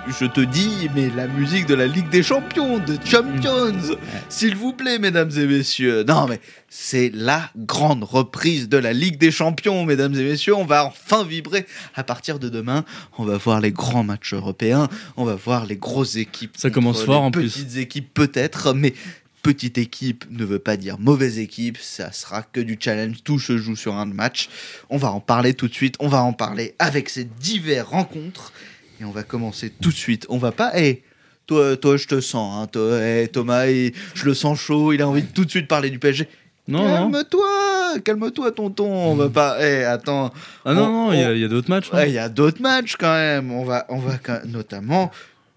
[0.08, 3.98] je te dis, mais la musique de la Ligue des Champions, de Champions,
[4.28, 6.04] s'il vous plaît, mesdames et messieurs.
[6.04, 10.56] Non, mais c'est la grande reprise de la Ligue des Champions, mesdames et messieurs.
[10.56, 11.66] On va enfin vibrer.
[11.96, 12.86] À partir de demain,
[13.18, 16.56] on va voir les grands matchs européens, on va voir les grosses équipes.
[16.58, 17.52] Ça commence fort, en plus.
[17.52, 18.94] Petites équipes peut-être, mais
[19.42, 23.58] petite équipe ne veut pas dire mauvaise équipe, ça sera que du challenge, tout se
[23.58, 24.50] joue sur un match.
[24.90, 28.52] On va en parler tout de suite, on va en parler avec ces diverses rencontres
[29.00, 30.26] et on va commencer tout de suite.
[30.30, 31.04] On va pas, eh,
[31.48, 32.62] toi, toi, je te sens.
[32.64, 34.94] Hein, toi, eh, Thomas, il- je le sens chaud.
[34.94, 36.28] Il a envie de tout de suite parler du PSG.
[36.68, 37.12] Non, non.
[37.12, 38.86] Calme-toi, calme-toi, tonton.
[38.92, 39.58] On va pas.
[39.60, 40.32] Eh, attends.
[40.66, 41.90] Ah non, On- non, il y a- on- il y a, d'autres matchs.
[41.92, 41.98] hein.
[41.98, 43.52] Ouais, Il y a d'autres matchs quand même.
[43.52, 45.10] On va, on va quand- notamment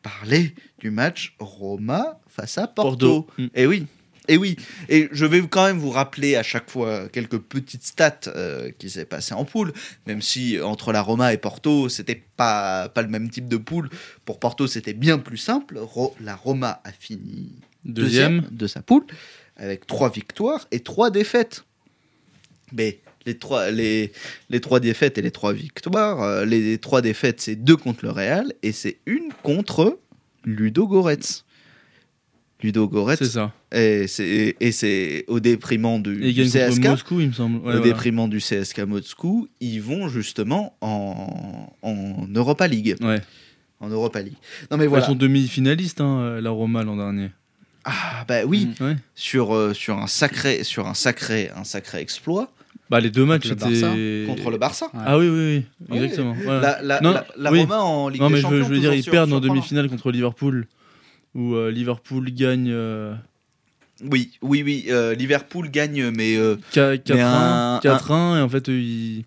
[0.02, 2.90] parler du match Roma face à Porto.
[3.26, 3.26] Porto.
[3.38, 3.46] Mm.
[3.54, 3.86] Et oui.
[4.32, 4.56] Et oui,
[4.88, 8.88] et je vais quand même vous rappeler à chaque fois quelques petites stats euh, qui
[8.88, 9.72] s'est passé en poule,
[10.06, 13.90] même si entre la Roma et Porto, c'était pas, pas le même type de poule.
[14.24, 15.78] Pour Porto, c'était bien plus simple.
[15.78, 17.52] Ro- la Roma a fini
[17.84, 18.48] Deuxième.
[18.50, 19.04] de sa poule,
[19.56, 21.64] avec trois victoires et trois défaites.
[22.72, 24.12] Mais les trois, les,
[24.48, 28.12] les trois défaites et les trois victoires, euh, les trois défaites, c'est deux contre le
[28.12, 29.98] Real et c'est une contre
[30.44, 31.44] Ludo Goretz.
[32.62, 33.52] Ludo Goretz, C'est ça.
[33.72, 36.84] et c'est au déprimant du, Et du CSK.
[36.86, 37.56] Moscou, il me semble.
[37.56, 37.80] Ouais, au voilà.
[37.80, 42.96] déprimant du CSK Moscou, ils vont justement en, en Europa League.
[43.00, 43.20] Ouais.
[43.80, 44.36] En Europa League.
[44.70, 45.04] Non mais Ils voilà.
[45.06, 47.30] sont demi-finalistes, hein, la Roma l'an dernier.
[47.84, 48.94] Ah bah oui, Ouais.
[49.16, 52.52] sur, euh, sur un sacré sur un sacré un sacré exploit
[52.90, 54.86] Bah, les deux matchs Contre le contre le Barça.
[54.94, 55.96] Ah oui, oui, oui.
[55.96, 56.36] Exactement.
[56.46, 57.62] La, la, Non, la, la oui.
[57.62, 58.58] Roma en Ligue Non, mais je Champions.
[58.58, 60.68] veux, je veux dire, ils perdent en demi-finale contre Liverpool,
[61.34, 63.14] où euh, Liverpool gagne euh,
[64.10, 64.86] Oui, oui, oui.
[64.90, 69.24] euh, Liverpool gagne, mais euh, 4-1, un- 4-1, et en fait, un, ils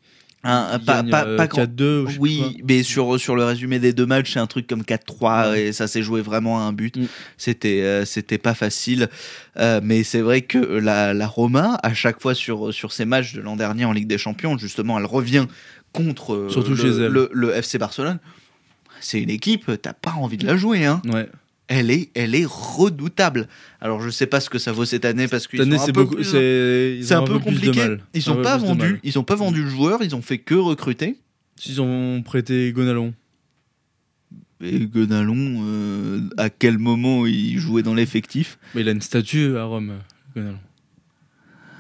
[0.86, 2.04] pas, pas, pas grand- 4-2.
[2.04, 4.68] ou je sais Oui, mais sur, sur le résumé des deux matchs, c'est un truc
[4.68, 6.98] comme 4-3 et ça s'est joué vraiment à un but.
[6.98, 7.06] Mm.
[7.38, 9.10] C'était euh, c'était pas facile.
[9.58, 13.34] Euh, mais c'est vrai que la, la Roma, à chaque fois sur, sur ces matchs
[13.34, 15.48] de l'an dernier en Ligue des Champions, justement, elle revient
[15.94, 17.08] contre Surtout le, chez elle.
[17.12, 18.20] le, le FC Barcelone.
[19.02, 20.86] C'est une équipe, t'as pas envie de la jouer.
[20.86, 21.02] Hein.
[21.06, 21.28] Ouais.
[21.68, 23.48] Elle, est, elle est redoutable.
[23.82, 25.94] Alors je sais pas ce que ça vaut cette année parce année, sont un c'est
[25.94, 26.16] peu beaucoup.
[26.16, 27.98] plus- C'est ils c'est un peu compliqué.
[28.14, 29.00] Ils Un ont peu pas plus de vendu, mal.
[29.04, 31.18] ils ont pas vendu le joueur, ils ont fait que recruter.
[31.56, 33.14] S'ils ont prêté Gonalon.
[34.64, 38.58] Et Gonalon, euh, à quel moment il jouait dans l'effectif?
[38.76, 39.94] Il a une statue à Rome,
[40.36, 40.58] Gonalon.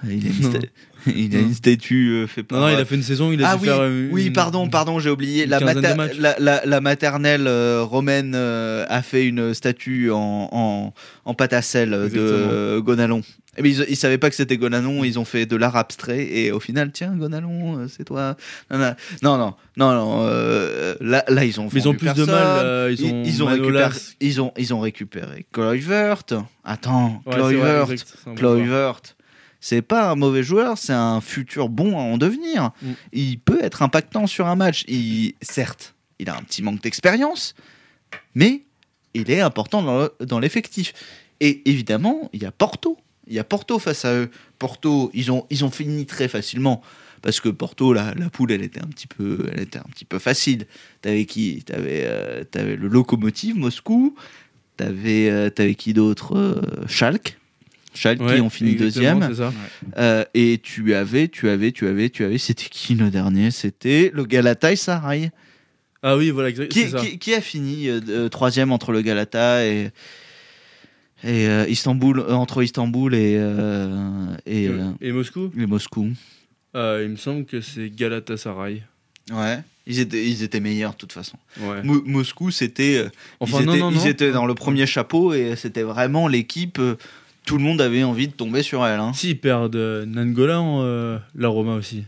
[0.03, 0.69] Il a une, sta-
[1.15, 2.59] il a une statue euh, fait par.
[2.59, 3.77] Non, non, il a fait une saison, il a ah dû oui, faire.
[3.81, 5.45] euh, oui, pardon, pardon, j'ai oublié.
[5.45, 10.93] La, mater- la, la- la maternelle euh, romaine euh, a fait une statue en, en,
[11.25, 12.79] en pâte à sel de Exactement.
[12.79, 13.21] Gonalon.
[13.57, 16.25] Et bien, ils, ils savaient pas que c'était Gonalon, ils ont fait de l'art abstrait
[16.27, 18.35] et au final, tiens, Gonalon, c'est toi.
[18.69, 18.93] Non, non,
[19.37, 21.69] non, non, non, euh, là, là, ils ont.
[21.71, 22.91] Mais ils ont plus de mal.
[22.91, 23.89] ils, ont, ils ont récupéré,
[24.19, 26.23] ils, ont, ils ont récupéré Kluivert.
[26.65, 29.15] Attends, Ouais, exact,
[29.67, 32.69] c'est pas un mauvais joueur, c'est un futur bon à en devenir.
[32.83, 32.91] Mm.
[33.13, 34.83] Il peut être impactant sur un match.
[34.87, 37.55] Il, certes, il a un petit manque d'expérience,
[38.35, 38.61] mais
[39.15, 40.93] il est important dans le- dans l'effectif.
[41.39, 42.99] Et évidemment, il y a Porto.
[43.27, 44.29] Il y a Porto face à eux.
[44.59, 46.83] Porto, ils ont, ils ont fini très facilement.
[47.23, 50.05] Parce que Porto, la, la poule, elle était un petit peu, elle était un petit
[50.05, 50.67] peu facile.
[51.01, 51.63] T'avais qui?
[51.63, 54.15] T'avais euh, le locomotive Moscou.
[54.77, 56.37] T'avais euh, qui d'autre?
[56.37, 57.39] Euh, Schalke.
[58.03, 59.35] Ouais, qui ont fini exactement, deuxième.
[59.35, 59.53] ça.
[59.97, 62.37] Euh, et tu avais, tu avais, tu avais, tu avais.
[62.37, 63.51] C'était qui le dernier?
[63.51, 65.31] C'était le Galatasaray.
[66.03, 69.65] Ah oui, voilà, exact, Qui, qui, qui a fini euh, euh, troisième entre le Galata
[69.65, 69.89] et
[71.23, 73.33] et euh, Istanbul entre Istanbul et
[74.45, 74.69] et,
[75.01, 75.51] Et Moscou?
[75.57, 76.09] et Moscou.
[76.75, 78.83] Il me semble que c'est Galatasaray.
[79.31, 79.59] Ouais.
[79.87, 81.37] Ils étaient, ils étaient meilleurs de toute façon.
[81.61, 81.81] Ouais.
[81.83, 83.05] Moscou, c'était,
[83.39, 84.05] Enfin, ils, non, étaient, non, ils non.
[84.05, 86.79] étaient dans le premier chapeau et c'était vraiment l'équipe.
[87.45, 88.99] Tout le monde avait envie de tomber sur elle.
[88.99, 89.13] hein.
[89.13, 92.03] Si, ils perdent euh, Nangola en euh, la Roma aussi.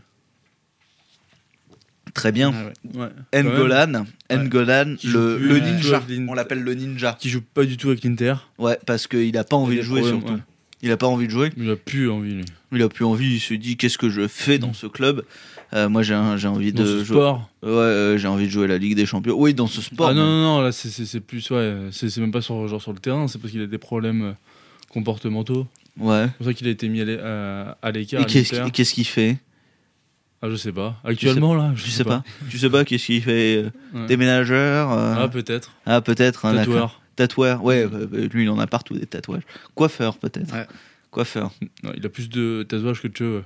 [2.13, 2.51] Très bien.
[2.55, 3.09] Ah ouais.
[3.33, 3.43] Ouais.
[3.43, 4.37] N'Golan, Ouais.
[4.37, 6.01] N'Golan, le, ninja.
[6.27, 7.15] On l'appelle le ninja.
[7.19, 8.33] Qui joue pas du tout avec l'Inter.
[8.57, 10.41] Ouais, parce qu'il a pas envie de jouer problèmes, surtout.
[10.81, 11.51] Il a pas envie de jouer.
[11.57, 12.45] Il a plus envie, lui.
[12.71, 13.35] Il a plus envie.
[13.35, 15.23] Il se dit qu'est-ce que je fais dans ce club?
[15.73, 17.17] Euh, Moi, j'ai envie Dans de ce jouer.
[17.17, 17.49] sport.
[17.61, 19.35] Ouais, euh, j'ai envie de jouer la Ligue des Champions.
[19.37, 20.07] Oui, dans ce sport.
[20.09, 21.47] Ah non, non, non, là, c'est- plus.
[21.51, 23.77] Ouais, c'est c'est même pas sur, genre sur le terrain, c'est parce qu'il a des
[23.77, 24.31] problèmes euh,
[24.97, 25.67] comportementaux.
[25.99, 26.25] Ouais.
[26.27, 28.21] C'est pour ça qu'il a été mis à l'é- à, à l'écart.
[28.21, 29.37] Et qu'est-ce qu'il fait?
[30.41, 30.99] Ah, je sais pas.
[31.03, 32.23] Actuellement, là, je Tu sais pas.
[32.49, 34.05] Tu sais pas qu'est-ce qu'il fait euh, Ouais.
[34.07, 35.71] Déménageur euh, Ah, peut-être.
[35.85, 36.45] Ah, peut-être.
[36.45, 36.53] hein.
[36.55, 37.01] Tatoueur.
[37.15, 37.63] Tatoueur.
[37.63, 39.41] Ouais, euh, lui, il en a partout des tatouages.
[39.73, 40.53] Coiffeur, peut-être.
[40.53, 40.67] Ouais.
[41.09, 41.51] Coiffeur.
[41.83, 43.43] Non, il a plus de tatouages que de cheveux.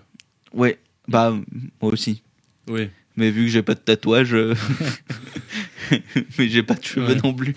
[0.54, 0.80] Ouais.
[1.08, 1.34] Bah,
[1.82, 2.22] moi aussi.
[2.68, 2.90] Oui.
[3.16, 4.36] Mais vu que j'ai pas de tatouage,
[5.92, 7.22] mais j'ai pas de cheveux Ouais.
[7.24, 7.54] non plus.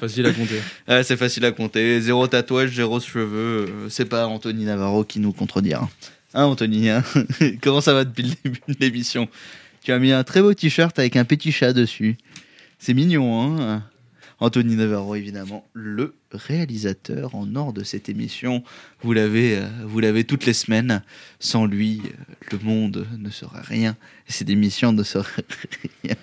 [0.00, 0.60] Facile à compter.
[1.04, 2.00] C'est facile à compter.
[2.00, 3.66] Zéro tatouage, zéro cheveux.
[3.68, 5.88] euh, C'est pas Anthony Navarro qui nous contredira.
[6.34, 7.04] Hein, Anthony hein
[7.62, 9.28] Comment ça va depuis le début de l'émission?
[9.82, 12.16] Tu as mis un très beau t-shirt avec un petit chat dessus.
[12.78, 13.82] C'est mignon, hein?
[14.40, 18.64] Anthony Navarro, évidemment, le réalisateur en or de cette émission.
[19.02, 21.02] Vous l'avez, euh, vous l'avez toutes les semaines.
[21.38, 23.96] Sans lui, euh, le monde ne serait rien.
[24.28, 25.44] Et cette émission ne serait
[26.02, 26.16] rien.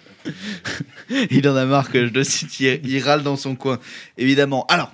[1.30, 3.80] il en a marre que je le cite, il, râle dans son coin.
[4.18, 4.66] Évidemment.
[4.68, 4.92] Alors,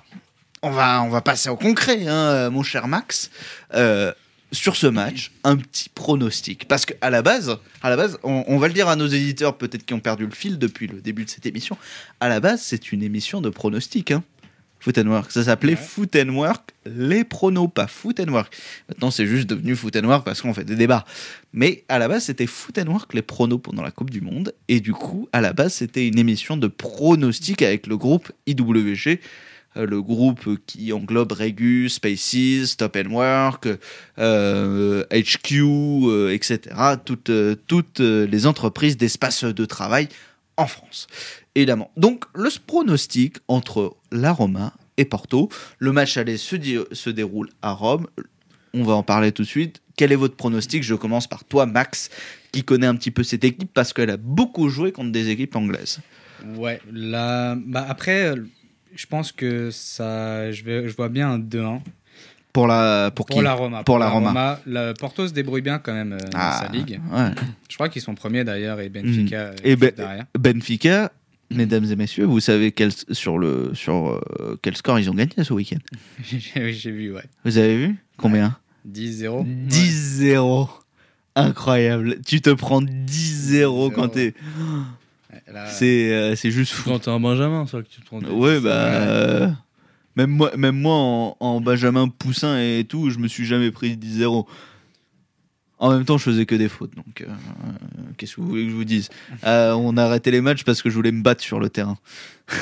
[0.62, 3.30] on va, on va passer au concret, hein, euh, mon cher Max.
[4.54, 6.66] Sur ce match, un petit pronostic.
[6.66, 9.58] Parce qu'à la base, à la base on, on va le dire à nos éditeurs,
[9.58, 11.76] peut-être qui ont perdu le fil depuis le début de cette émission,
[12.20, 14.10] à la base, c'est une émission de pronostic.
[14.12, 14.22] Hein.
[14.84, 15.30] Foot and Work.
[15.30, 15.78] Ça s'appelait Ouais.
[15.78, 18.54] Foot and Work, les pronos, pas Foot and Work.
[18.90, 21.06] Maintenant, c'est juste devenu Foot and Work parce qu'on fait des débats.
[21.54, 24.52] Mais à la base, c'était Foot and Work, les pronos pendant la Coupe du Monde.
[24.68, 29.20] Et du coup, à la base, c'était une émission de pronostic avec le groupe IWG.
[29.76, 33.68] Euh, Le groupe qui englobe Regu, Spaces, Top and Work,
[34.16, 36.60] HQ, euh, etc.
[37.04, 40.08] Toutes, euh, toutes euh, les entreprises d'espace de travail
[40.56, 41.06] en France.
[41.54, 41.90] Évidemment.
[41.96, 45.48] Donc, le pronostic entre la Roma et Porto.
[45.78, 46.56] Le match aller se,
[46.92, 48.06] se déroule à Rome.
[48.72, 49.80] On va en parler tout de suite.
[49.96, 50.82] Quel est votre pronostic?
[50.82, 52.10] Je commence par toi, Max,
[52.52, 55.54] qui connaît un petit peu cette équipe parce qu'elle a beaucoup joué contre des équipes
[55.54, 56.00] anglaises.
[56.56, 58.34] Ouais, là, bah après,
[58.94, 61.80] je pense que ça, je, vais, je vois bien un 2-1
[62.52, 63.82] Pour la, pour, pour qui la Roma.
[63.84, 64.60] Pour la Roma.
[64.66, 67.00] La Porto se débrouille bien quand même euh, dans Ah, sa ligue.
[67.12, 67.30] ouais.
[67.68, 70.24] Je crois qu'ils sont premiers d'ailleurs et Benfica euh, Et Ben- derrière.
[70.38, 71.10] Benfica,
[71.50, 75.32] mesdames et messieurs, vous savez quel, sur, le, sur euh, quel score ils ont gagné
[75.42, 75.78] ce week-end?
[76.22, 77.24] J'ai vu, ouais.
[77.44, 77.96] Vous avez vu?
[78.16, 78.56] Combien?
[78.88, 79.44] 10-0.
[79.68, 80.68] 10-0.
[81.36, 82.18] Incroyable.
[82.24, 84.10] Tu te prends 10-0 quand 10-0.
[84.12, 84.34] t'es.
[85.46, 86.90] Ouais, là, C'est euh, c'est juste fou.
[86.90, 88.20] Quand t'es un Benjamin, ça, que tu te prends.
[88.20, 88.70] Ouais, bah.
[88.72, 89.48] Euh,
[90.16, 93.96] même moi, même moi en, en Benjamin Poussin et tout, je me suis jamais pris
[93.96, 94.46] 10-0.
[95.78, 97.26] En même temps, je faisais que des fautes, donc euh,
[98.16, 99.10] qu'est-ce que vous voulez que je vous dise?
[99.44, 101.98] Euh, On a arrêté les matchs parce que je voulais me battre sur le terrain.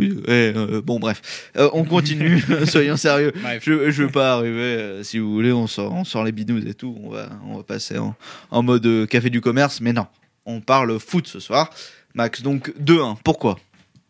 [0.00, 3.32] Oui, ouais, euh, bon, bref, Euh, on continue, soyons sérieux.
[3.40, 3.62] Bref.
[3.64, 6.66] Je, je veux pas arriver, euh, si vous voulez, on sort, on sort les binous
[6.66, 8.16] et tout, on va, on va passer en,
[8.50, 10.06] en mode café du commerce, mais non,
[10.48, 11.70] on parle foot ce soir.
[12.14, 13.58] Max, donc 2-1, pourquoi?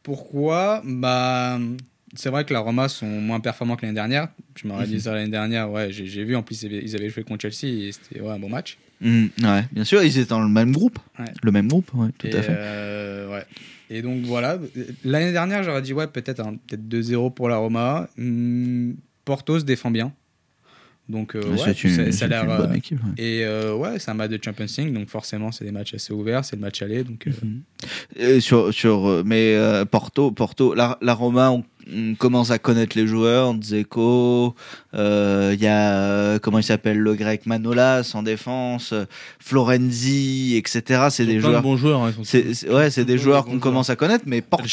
[0.03, 0.81] Pourquoi?
[0.85, 1.59] Bah,
[2.14, 4.29] c'est vrai que la Roma sont moins performants que l'année dernière.
[4.57, 4.92] Je m'aurais Mhm.
[4.92, 5.70] dit ça l'année dernière.
[5.70, 6.35] Ouais, j'ai vu.
[6.37, 8.79] En plus, ils avaient, joué contre Chelsea et c'était ouais, un bon match.
[9.01, 10.98] Hmm, Ouais, bien sûr, ils étaient dans le même groupe.
[11.18, 11.27] Ouais.
[11.42, 12.53] Le même groupe, ouais, tout et, à fait.
[12.57, 13.44] euh, ouais.
[13.90, 14.59] Et donc voilà.
[15.05, 18.09] L'année dernière, j'aurais dit ouais, peut-être un- peut-être 2-0 pour la Roma.
[18.18, 20.12] Hum, Porto se défend bien.
[21.08, 22.50] Donc euh, ouais, c'est une, ça, a l'air.
[22.50, 22.80] euh, ouais.
[23.16, 26.12] et euh, ouais, c'est un match de Champions League, donc forcément, c'est des matchs assez
[26.12, 26.44] ouverts.
[26.44, 27.26] C'est le match aller, donc.
[27.26, 27.30] euh,
[28.20, 29.56] Euh, sur, sur, mais
[29.90, 33.54] Porto, Porto, la, la Roma, on, on commence à connaître les joueurs.
[33.54, 34.54] Dzeko,
[34.92, 34.98] il
[35.60, 38.92] y a comment il s'appelle le grec Manolas en défense,
[39.38, 41.06] Florenzi, etc.
[41.10, 41.62] C'est des plein de joueurs.
[41.62, 42.02] bons joueurs.
[42.02, 43.44] hein, C'est ouais, c'est des joueurs joueurs.
[43.46, 44.64] qu'on commence à connaître, mais Porto.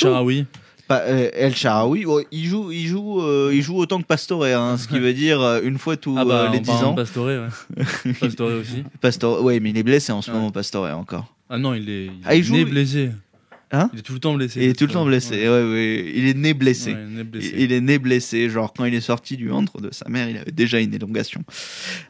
[0.87, 4.45] Pas- euh, El Shaarawy, ouais, il joue, il joue, euh, il joue autant que Pastore,
[4.45, 6.89] hein, ce qui veut dire euh, une fois tous Ah bah, les en 10 parlant
[6.91, 6.95] ans.
[6.95, 8.13] Pastore, ouais.
[8.19, 8.83] Pastore aussi.
[9.01, 10.37] Pastore, ouais, mais il est blessé en ce Ouais.
[10.37, 11.33] moment, Pastore encore.
[11.49, 13.11] Ah non, il est, il Ah, il est joue- né blessé.
[13.71, 14.61] Hein Il est tout le temps blessé.
[14.63, 15.49] Il est tout le temps blessé.
[15.49, 15.63] Ouais.
[15.63, 16.93] Ouais, il est né blessé.
[16.93, 17.51] Ouais, né blessé.
[17.55, 20.29] Il il est né blessé, genre quand il est sorti du ventre de sa mère,
[20.29, 21.43] il avait déjà une élongation.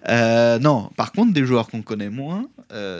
[0.07, 2.47] Non, par contre, des joueurs qu'on connaît moins,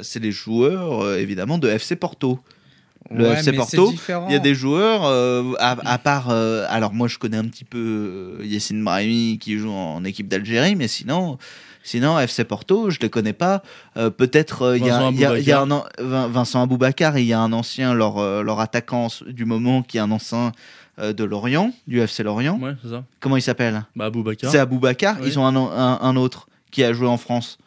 [0.01, 2.39] c'est les joueurs évidemment de FC Porto.
[3.11, 3.93] Le ouais, FC Porto.
[4.27, 7.45] Il y a des joueurs, euh, à, à part, euh, alors moi je connais un
[7.45, 11.37] petit peu euh, Yassine Brahimi qui joue en équipe d'Algérie, mais sinon,
[11.83, 13.61] sinon FC Porto, je les connais pas.
[13.95, 17.93] Euh, Peut-être il y a, y un Vincent Aboubakar, et il y a un ancien
[17.93, 20.51] leur, leur attaquant du moment qui est un ancien
[20.97, 22.57] de Lorient, du FC Lorient.
[22.59, 23.03] Ouais, c'est ça.
[23.19, 23.83] Comment il s'appelle?
[23.95, 24.49] Bah, Aboubacar.
[24.49, 25.17] C'est Aboubakar.
[25.21, 25.27] Oui.
[25.27, 27.57] Ils ont un, un, un autre qui a joué en France,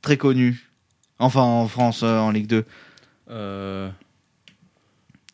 [0.00, 0.68] très connu.
[1.18, 2.64] Enfin en France, euh, en Ligue 2.
[3.30, 3.88] Euh,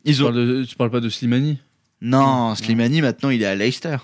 [0.05, 0.27] Ils tu, ont...
[0.27, 1.59] parles de- tu parles pas de Slimani
[2.03, 3.97] Non, Slimani maintenant il est à Leicester.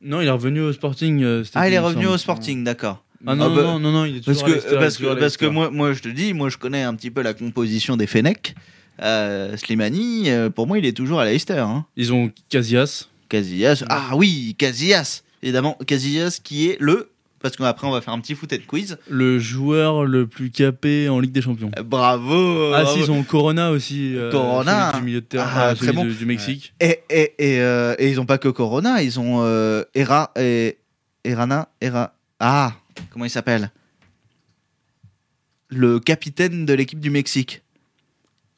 [0.00, 1.22] Non, il est revenu au Sporting.
[1.24, 2.14] euh, cet Ah, été, il est revenu semble.
[2.14, 3.04] au Sporting, d'accord.
[3.26, 4.74] Ah non, Ah, non, bah- non, non, non, il est Parce toujours que, à Leicester,
[4.74, 6.56] il est parce que, toujours à parce que moi, moi, je te dis, moi, je
[6.56, 8.54] connais un petit peu la composition des Fenech.
[9.02, 11.58] Euh, Slimani, euh, pour moi, il est toujours à Leicester.
[11.58, 11.84] Hein.
[11.96, 13.08] Ils ont Casillas.
[13.28, 18.20] Casillas, ah oui, Casillas, évidemment, Casillas qui est le, parce qu'après on va faire un
[18.20, 18.98] petit foot and quiz.
[19.08, 21.70] le joueur le plus capé en Ligue des Champions.
[21.78, 22.72] Euh, Bravo.
[22.74, 24.16] Ah, si, ils ont Corona aussi.
[24.16, 24.90] euh, Corona.
[24.90, 26.04] celui du milieu de terrain, Ah, euh, très bon.
[26.04, 26.74] du Mexique.
[26.80, 30.78] Et, et, et, euh, et ils ont pas que Corona, ils ont euh, Era et
[31.24, 32.14] Erana, Era.
[32.40, 32.72] Ah,
[33.10, 33.70] comment il s'appelle?
[35.70, 37.62] Le capitaine de l'équipe du Mexique.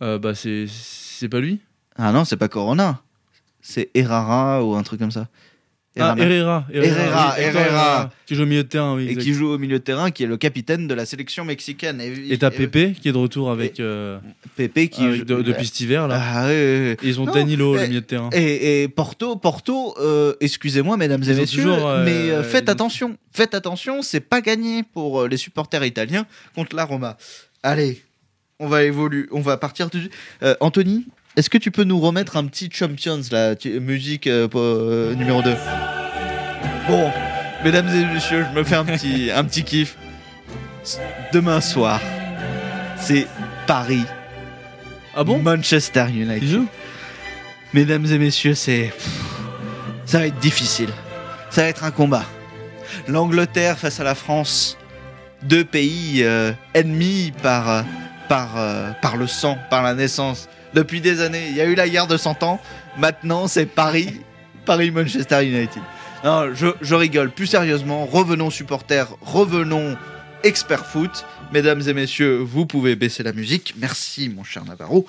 [0.00, 1.60] Bah, c'est c'est pas lui?
[1.96, 3.02] Ah non, c'est pas Corona.
[3.60, 5.28] C'est Errara ou un truc comme ça.
[5.98, 6.66] Ah, Herrera.
[6.72, 8.10] Herrera, oui, Herrera.
[8.24, 9.06] Qui joue au milieu de terrain, oui.
[9.06, 9.22] et exact.
[9.24, 12.00] qui joue au milieu de terrain, qui est le capitaine de la sélection mexicaine.
[12.00, 14.20] Et t'as Pépé qui est de retour avec, euh,
[14.56, 16.20] Pépé qui avec de- depuis cet hiver là.
[16.22, 16.96] Ah, ouais.
[17.02, 18.30] Et ils ont Non, Danilo, eh, le milieu de terrain.
[18.32, 23.16] Et, et Porto, Porto, euh, excusez-moi, mesdames et Ils messieurs, toujours, euh, mais faites attention,
[23.32, 26.24] faites attention, c'est pas gagné pour les supporters italiens
[26.54, 27.16] contre la Roma.
[27.64, 28.00] Allez,
[28.60, 30.08] on va évoluer, on va partir du.
[30.44, 31.06] Euh, Anthony,
[31.40, 35.54] est-ce que tu peux nous remettre un petit Champions, la musique euh, euh, numéro 2
[36.86, 37.10] Bon,
[37.64, 39.96] mesdames et messieurs, je me fais un petit, un petit kiff.
[41.32, 41.98] Demain soir,
[42.98, 43.26] c'est
[43.66, 44.04] Paris,
[45.16, 45.38] Ah bon?
[45.38, 46.64] Manchester United.
[47.72, 48.92] Mesdames et messieurs, c'est.
[50.04, 50.90] Ça va être difficile.
[51.48, 52.26] Ça va être un combat.
[53.08, 54.76] L'Angleterre face à la France.
[55.44, 57.86] Deux pays euh, ennemis par,
[58.28, 60.46] par, euh, par le sang, par la naissance.
[60.74, 61.48] Depuis des années.
[61.48, 62.60] Il y a eu la guerre de 100 ans.
[62.98, 64.20] Maintenant, c'est Paris.
[64.66, 65.82] Paris-Manchester United.
[66.22, 67.30] Non, je, rigole.
[67.30, 69.96] Plus sérieusement, revenons supporters, revenons
[70.42, 71.24] experts foot.
[71.52, 73.74] Mesdames et messieurs, vous pouvez baisser la musique.
[73.78, 75.06] Merci, mon cher Navarro.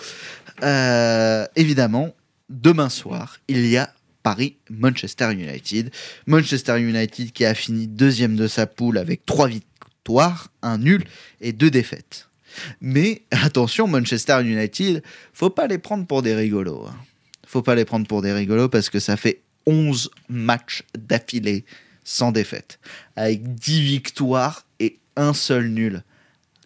[0.63, 2.13] Euh, évidemment,
[2.49, 3.93] demain soir, il y a
[4.23, 5.91] Paris-Manchester United.
[6.27, 11.03] Manchester United qui a fini deuxième de sa poule avec trois victoires, un nul
[11.41, 12.29] et deux défaites.
[12.81, 16.85] Mais attention, Manchester United, faut pas les prendre pour des rigolos.
[16.87, 16.95] hein.
[17.47, 21.65] Faut pas les prendre pour des rigolos parce que ça fait 11 matchs d'affilée
[22.03, 22.79] sans défaite,
[23.15, 26.01] avec 10 victoires et un seul nul.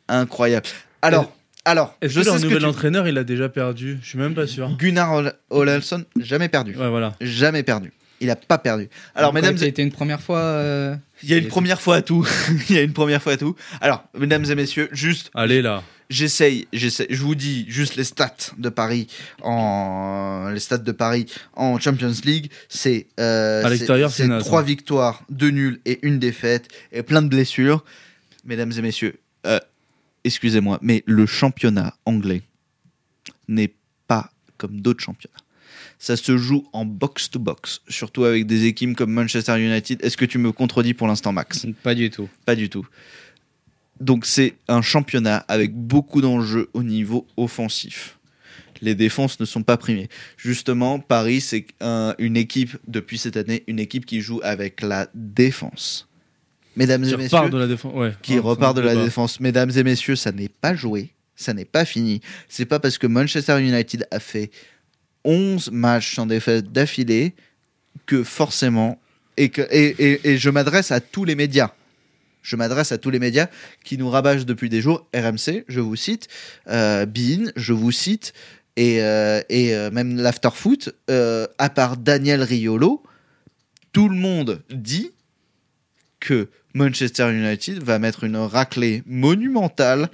[0.08, 0.68] Incroyable.
[1.02, 3.50] Alors, alors, Est-ce je que sais leur ce que nouvel tu- entraîneur il a déjà
[3.50, 3.98] perdu?
[4.02, 4.76] Je suis même pas sûr.
[4.78, 6.76] Gunnar Ol- Olafsson, jamais perdu.
[6.78, 7.16] Ouais, voilà.
[7.22, 7.92] Jamais perdu.
[8.22, 8.88] Il a pas perdu.
[9.14, 10.40] Alors, mesdames, Ça a été une première fois.
[10.40, 10.96] euh,
[11.26, 12.28] il y a une première fois à tout.
[12.70, 13.56] il y a une première fois à tout.
[13.82, 15.84] Alors, mesdames et messieurs, juste, Allez là.
[16.10, 19.08] j'essaye, j'essaye, je vous dis juste les stats de Paris
[19.42, 24.64] en les stats de Paris en Champions League, c'est euh, À l'extérieur, c'est trois hein.
[24.64, 27.84] victoires, deux nuls et une défaite et plein de blessures.
[28.44, 29.16] Mesdames et messieurs,
[29.48, 29.60] euh,
[30.24, 32.44] excusez-moi, mais le championnat anglais
[33.48, 33.74] n'est
[34.08, 35.45] pas comme d'autres championnats.
[36.06, 40.06] Ça se joue en box to box, surtout avec des équipes comme Manchester United.
[40.06, 41.66] Est-ce que tu me contredis pour l'instant, Max?
[41.82, 42.30] Pas du tout.
[42.46, 42.86] pas du tout.
[44.00, 48.20] Donc c'est un championnat avec beaucoup d'enjeux au niveau offensif.
[48.82, 50.08] Les défenses ne sont pas primées.
[50.38, 55.08] Justement, Paris, c'est un- une équipe, depuis cette année, une équipe qui joue avec la
[55.16, 56.08] défense.
[56.76, 57.94] Mesdames Qui et repart messieurs, de la défense.
[57.96, 58.14] Ouais.
[58.22, 59.04] qui Ah, repart de la pas.
[59.04, 59.40] défense.
[59.40, 62.22] Mesdames et messieurs, ça n'est pas joué, ça n'est pas fini.
[62.48, 64.52] C'est pas parce que Manchester United a fait
[65.26, 67.34] 11 matchs sans défaite d'affilée
[68.06, 69.00] que forcément
[69.38, 71.72] et que et, et- et je m'adresse à tous les médias.
[72.42, 73.48] Je m'adresse à tous les médias
[73.84, 75.08] qui nous rabâchent depuis des jours.
[75.16, 76.28] RMC, je vous cite.
[76.68, 78.34] Euh, Bein, je vous cite.
[78.78, 83.02] Et, euh, et euh, même l'afterfoot, euh, à part Daniel Riolo,
[83.94, 85.12] tout le monde dit
[86.20, 90.10] que Manchester United va mettre une raclée monumentale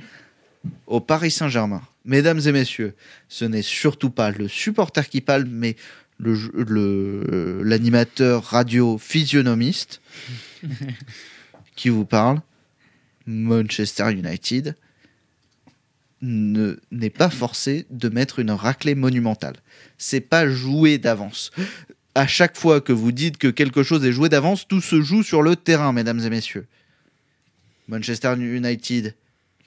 [0.88, 1.82] au Paris Saint-Germain.
[2.06, 2.96] Mesdames et messieurs,
[3.30, 5.76] ce n'est surtout pas le supporter qui parle, mais
[6.18, 10.02] le- le- l'animateur radio physionomiste
[11.76, 12.42] qui vous parle.
[13.28, 14.76] Manchester United
[16.22, 19.58] ne- n'est pas forcé de mettre une raclée monumentale.
[19.98, 21.52] C'est pas joué d'avance.
[22.16, 25.24] À chaque fois que vous dites que quelque chose est joué d'avance, tout se joue
[25.24, 26.66] sur le terrain, mesdames et messieurs.
[27.88, 29.16] Manchester United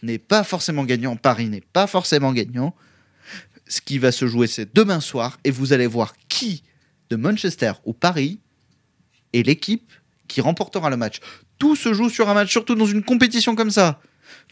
[0.04, 2.74] n'est pas forcément gagnant, Paris n'est pas forcément gagnant.
[3.66, 6.62] Ce qui va se jouer, c'est demain soir, et vous allez voir qui
[7.10, 8.38] de Manchester ou Paris
[9.32, 9.90] est l'équipe
[10.28, 11.20] qui remportera le match.
[11.58, 14.00] Tout se joue sur un match, surtout dans une compétition comme ça.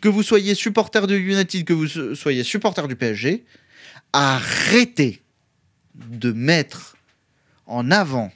[0.00, 3.44] Que vous soyez supporter de United, que vous so- soyez supporter du PSG,
[4.12, 5.22] arrêtez
[5.94, 6.96] de mettre
[7.66, 8.32] en avant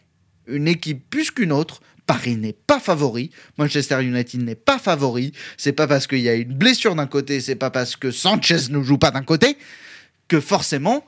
[0.46, 1.80] une équipe plus qu'une autre.
[2.06, 5.32] Paris n'est pas favori, Manchester United n'est pas favori.
[5.56, 8.70] C'est pas parce qu'il y a une blessure d'un côté, c'est pas parce que Sanchez
[8.70, 9.58] ne joue pas d'un côté
[10.28, 11.04] que forcément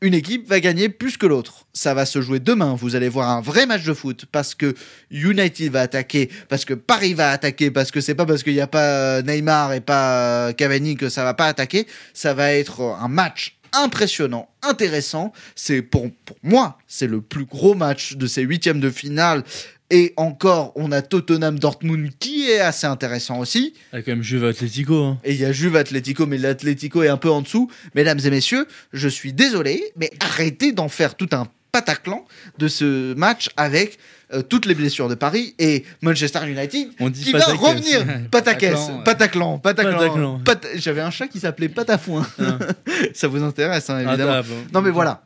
[0.00, 1.66] une équipe va gagner plus que l'autre.
[1.72, 2.74] Ça va se jouer demain.
[2.74, 4.74] Vous allez voir un vrai match de foot parce que
[5.10, 8.60] United va attaquer, parce que Paris va attaquer, parce que c'est pas parce qu'il n'y
[8.60, 11.86] a pas Neymar et pas Cavani que ça va pas attaquer.
[12.14, 15.32] Ça va être un match impressionnant, intéressant.
[15.56, 19.42] C'est pour, pour moi, c'est le plus gros match de ces huitièmes de finale.
[19.90, 23.72] Et encore, on a Tottenham Dortmund qui est assez intéressant aussi.
[23.92, 25.02] Il y a quand même Juve Atlético.
[25.02, 25.18] Hein.
[25.24, 27.70] Et il y a Juve Atlético, mais l'Atlético est un peu en dessous.
[27.94, 32.24] Mesdames et messieurs, je suis désolé, mais arrêtez d'en faire tout un pataclan
[32.58, 33.98] de ce match avec
[34.34, 38.04] euh, toutes les blessures de Paris et Manchester United On dit qui va revenir.
[38.30, 39.98] Pataclan, pataclan, pataclan.
[39.98, 40.40] Pataclan.
[40.44, 42.26] Pat- J'avais un chat qui s'appelait Patafouin.
[42.38, 42.58] Hein.
[43.14, 44.32] Ça vous intéresse, hein, Ah, évidemment.
[44.32, 44.54] t'as- bon.
[44.74, 45.22] Non mais voilà.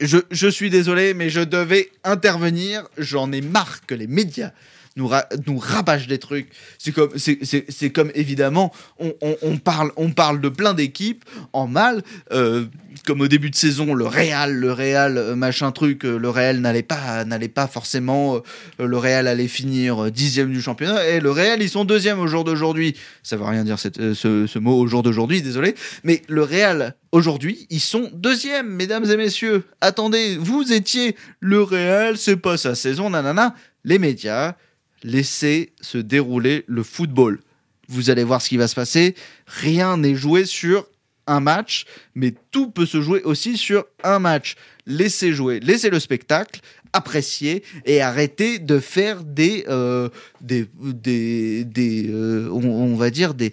[0.00, 2.84] Je, suis désolé, mais je devais intervenir.
[2.96, 4.52] J'en ai marre que les médias
[4.96, 6.48] nous, ra- nous rabâchent des trucs.
[6.78, 12.02] C'est comme, c'est, comme évidemment, on, on- parle, on parle de plein d'équipes en mal.
[12.32, 12.64] euh,
[13.06, 16.58] comme au début de saison, le Real, le Real, euh, machin truc, euh, le Real
[16.58, 18.40] n'allait pas, n'allait pas forcément.
[18.78, 21.06] le Real allait finir dixième du championnat.
[21.08, 22.96] Et le Real, ils sont deuxième au jour d'aujourd'hui.
[23.22, 25.74] Ça veut rien dire cette- ce, ce mot au jour d'aujourd'hui, désolé.
[26.04, 29.64] Mais le Real, aujourd'hui, ils sont deuxième, mesdames et messieurs.
[29.80, 33.54] Attendez, vous étiez le Real, c'est pas sa saison, nanana.
[33.84, 34.56] Les médias,
[35.02, 37.40] laissez se dérouler le football.
[37.88, 39.14] Vous allez voir ce qui va se passer.
[39.46, 40.86] Rien n'est joué sur
[41.26, 44.56] un match, mais tout peut se jouer aussi sur un match.
[44.86, 46.60] Laissez jouer, laissez le spectacle,
[46.92, 50.08] appréciez et arrêtez de faire des, euh,
[50.40, 53.52] des, des, des euh, on, on va dire des,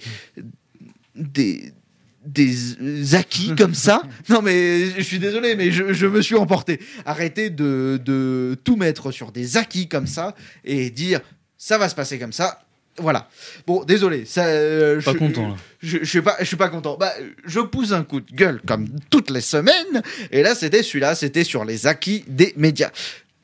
[1.16, 1.72] des,
[2.26, 4.02] des acquis comme ça.
[4.30, 6.80] Non mais je suis désolé, mais je, je me suis emporté.
[7.06, 10.36] Arrêtez de, de tout mettre sur des acquis comme ça
[10.66, 11.22] et dire
[11.58, 12.62] ça va se passer comme ça.
[13.00, 13.30] Voilà.
[13.68, 14.26] Bon, désolé.
[14.26, 15.56] Ça, euh, Pas je- content là.
[15.82, 16.98] je, je suis pas, je suis pas content.
[17.00, 17.14] Bah,
[17.46, 20.02] je pousse un coup de gueule comme toutes les semaines.
[20.32, 22.90] Et là, c'était celui-là, c'était sur les acquis des médias.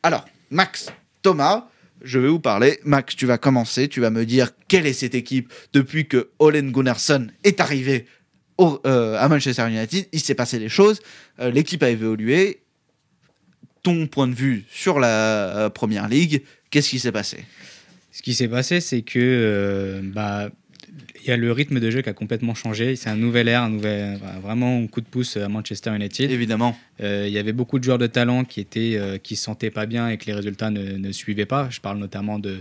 [0.01, 0.91] Alors, Max,
[1.21, 1.67] Thomas,
[2.01, 2.79] je vais vous parler.
[2.83, 3.87] Max, tu vas commencer.
[3.87, 8.07] Tu vas me dire quelle est cette équipe depuis que Olen Gunnarsson est arrivé
[8.57, 10.07] au- euh, à Manchester United.
[10.11, 10.99] Il s'est passé des choses.
[11.39, 12.59] Euh, L'équipe a évolué.
[13.83, 15.07] Ton point de vue sur la
[15.57, 17.43] euh, première ligue, qu'est-ce qui s'est passé?
[18.13, 20.49] Ce qui s'est passé, c'est que euh, bah,
[21.23, 22.95] il y a le rythme de jeu qui a complètement changé.
[22.95, 26.29] C'est un nouvel air, un nouvel, bah, vraiment un coup de pouce à Manchester United.
[26.31, 26.77] Évidemment.
[27.01, 29.71] Euh, il y avait beaucoup de joueurs de talent qui étaient, euh, qui se sentaient
[29.71, 31.67] pas bien et que les résultats ne, ne suivaient pas.
[31.71, 32.59] Je parle notamment de,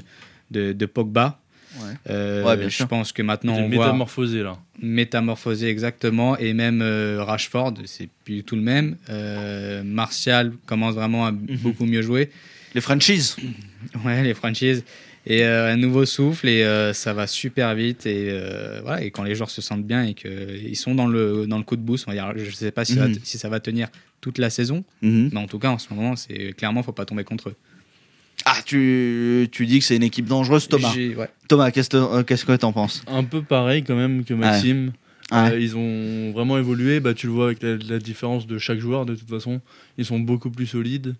[0.50, 1.38] de, de Pogba.
[1.78, 1.92] Ouais.
[2.10, 2.88] Euh, Ouais, bien je sûr.
[2.88, 4.58] pense que maintenant Il on voit métamorphosé là.
[4.80, 8.96] métamorphosé exactement et même euh, Rashford, c'est plus tout le même.
[9.10, 12.30] Euh, Martial commence vraiment à beaucoup mieux jouer.
[12.74, 13.36] Les franchises.
[14.04, 14.84] Ouais, les franchises.
[15.26, 18.06] Et euh, un nouveau souffle et euh, ça va super vite.
[18.06, 21.46] Et, euh, voilà, et quand les joueurs se sentent bien et qu'ils sont dans le,
[21.46, 23.08] dans le coup de boost, on va dire, je ne sais pas si, ça va
[23.08, 23.18] Mhm.
[23.22, 23.88] si ça va tenir
[24.20, 25.30] toute la saison, Mhm.
[25.32, 27.54] mais en tout cas, en ce moment, c'est clairement, faut pas tomber contre eux.
[28.44, 30.92] Ah, tu, tu dis que c'est une équipe dangereuse, Thomas.
[30.96, 31.28] Ouais.
[31.46, 33.04] Thomas, qu'est-ce que euh, qu'est-ce que t'en penses?
[33.06, 34.92] Un peu pareil quand même que Maxime.
[35.30, 35.52] Ouais.
[35.52, 36.98] Euh, ils ont vraiment évolué.
[36.98, 39.60] Bah, tu le vois avec la, la différence de chaque joueur de toute façon.
[39.98, 41.14] Ils sont beaucoup plus solides.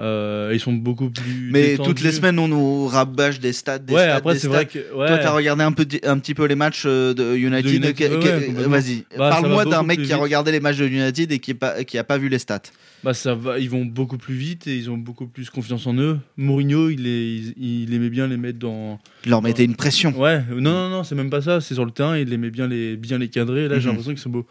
[0.00, 1.48] Euh, ils sont beaucoup plus.
[1.50, 1.88] Mais détendus.
[1.88, 3.78] toutes les semaines, on nous rabâche des stats.
[3.80, 4.78] Des Ouais, stats, après c'est vrai que.
[4.94, 5.08] Ouais.
[5.08, 7.84] Toi, t'as regardé un, peu, un petit peu les matchs euh, de United.
[7.84, 8.48] Ouais.
[8.68, 11.50] Vas-y, Bah, parle-moi va d'un mec qui a regardé les matchs de United et qui,
[11.50, 12.62] est pas, qui a pas vu les stats.
[13.04, 15.94] Bah ça va, ils vont beaucoup plus vite et ils ont beaucoup plus confiance en
[15.94, 16.18] eux.
[16.36, 18.98] Mourinho, il, est, il, il aimait bien les mettre dans.
[19.24, 20.12] Il leur mettait une pression.
[20.18, 21.60] Ouais, non, non, non, c'est même pas ça.
[21.60, 23.68] C'est sur le terrain, il aimait bien les, bien les cadrer.
[23.68, 23.86] Là, j'ai Mhm.
[23.90, 24.46] l'impression qu'ils sont, beau-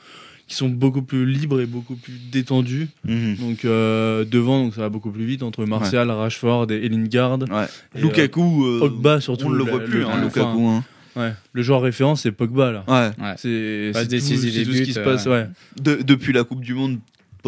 [0.48, 2.88] qu'ils sont beaucoup plus libres et beaucoup plus détendus.
[3.06, 3.36] Mhm.
[3.36, 7.40] Donc euh, devant, donc ça va beaucoup plus vite entre Martial, Rashford et Lingard.
[7.40, 7.66] Ouais.
[7.96, 9.48] Et, Lukaku, euh, Pogba surtout.
[9.48, 10.66] on ne le voit plus, le- hein, Lukaku.
[10.68, 10.84] hein.
[11.16, 12.84] Ouais, le joueur référence, c'est Pogba là.
[12.88, 13.24] Ouais.
[13.24, 13.34] Ouais.
[13.38, 15.26] C'est tout, tout ce qui se euh, passe.
[15.26, 15.48] Ouais.
[15.82, 17.00] De- depuis la Coupe du Monde,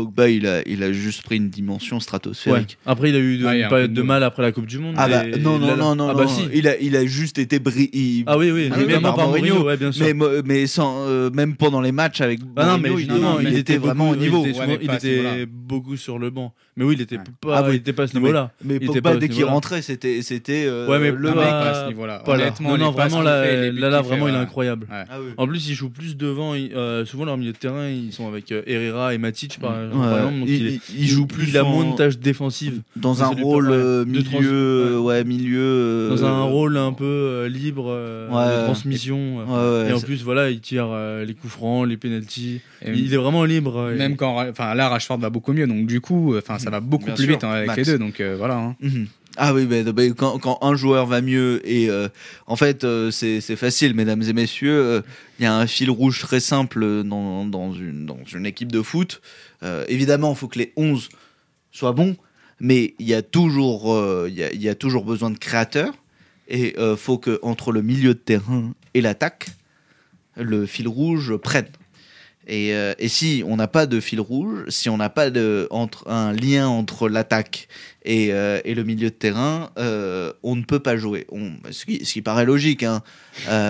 [0.05, 2.01] Pogba, il a, il a juste pris une dimension Ouais.
[2.01, 2.77] stratosphérique.
[2.85, 4.43] Après, il a eu de- Ouais, il y a une un période de mal après
[4.43, 4.95] la Coupe du Monde.
[4.97, 6.29] Ah bah non, il non, a- non, non, Ah bah non.
[6.29, 6.43] si.
[6.53, 7.89] Il, a, il a juste été bri...
[7.93, 9.47] il- Ah oui, oui, Ah mais oui, même par par Mourinho.
[9.55, 10.05] Mourinho, ouais, bien sûr.
[10.05, 13.77] mais, mo- mais sans, euh, même pendant les matchs avec Ah non, mais il, était
[13.77, 14.45] vraiment beaucoup- au niveau.
[14.81, 16.53] Il était, il beaucoup sur le banc.
[16.79, 17.23] Mais oui, il était Ouais.
[17.41, 17.73] pas, Ah oui.
[17.73, 18.51] il était pas à ce Non, mais- niveau-là.
[18.63, 19.51] Mais Il était Pogba, dès qu'il niveau-là.
[19.53, 22.23] rentrait, c'était c'était euh, Ouais, mais le mec à ce niveau-là.
[22.25, 24.87] Honnêtement, non, non, vraiment là, fait, là, là, qu'il fait, vraiment, il est incroyable.
[24.89, 25.03] Ouais.
[25.09, 25.31] Ah oui.
[25.35, 26.53] En plus, il joue plus devant.
[26.55, 29.71] il- euh, souvent, leur milieu de terrain, ils sont avec euh, Herrera et Matic, par,
[29.83, 30.07] exemple.
[30.39, 32.79] Donc, il, il, est- il- il joue plus Il a moins de tâches défensives.
[32.95, 35.23] dans un rôle milieu, ouais.
[35.23, 36.07] milieu.
[36.09, 39.41] Dans un rôle un peu libre de transmission.
[39.87, 40.87] et en plus, voilà, il tire
[41.25, 42.61] les coups francs, les penalties.
[42.85, 43.91] Et Il est vraiment libre.
[43.97, 47.05] Même quand, enfin là, Rashford va beaucoup mieux, donc du coup, enfin ça va beaucoup
[47.05, 47.77] Bien plus sûr, vite hein, avec Max.
[47.77, 48.57] les deux, donc euh, voilà.
[48.57, 48.75] hein.
[48.81, 49.07] Mhm.
[49.37, 49.85] Ah oui, mais
[50.17, 52.09] quand, quand un joueur va mieux et euh,
[52.45, 55.01] en fait euh, c'est c'est facile, mesdames et messieurs, euh,
[55.39, 58.81] il y a un fil rouge très simple dans, dans, une, dans une équipe de
[58.81, 59.21] foot.
[59.63, 61.07] Euh, évidemment, il faut que les 11
[61.71, 62.17] soient bons,
[62.59, 65.37] mais il y, a toujours, euh, il y, a, il y a toujours besoin de
[65.37, 65.93] créateurs
[66.49, 69.47] et il faut que entre le milieu de terrain et l'attaque,
[70.35, 71.67] le fil rouge prenne.
[72.47, 75.67] Et, euh, et si on n'a pas de fil rouge, si on n'a pas de,
[75.69, 77.67] entre, un lien entre l'attaque
[78.03, 81.27] et, euh, et le milieu de terrain, euh, on ne peut pas jouer.
[81.69, 83.03] Ce, qui, ce qui paraît logique, hein.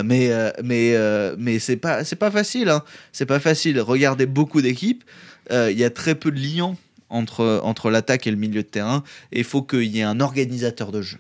[0.04, 0.32] Mais
[0.64, 0.96] mais
[1.38, 2.70] mais c'est pas pas facile.
[2.70, 2.84] Hein.
[3.12, 3.80] C'est pas facile.
[3.82, 5.04] Regardez beaucoup d'équipes,
[5.52, 6.76] il y a très peu de liens
[7.10, 9.04] entre entre l'attaque et le milieu de terrain.
[9.34, 11.18] Il faut qu'il y ait un organisateur de jeu.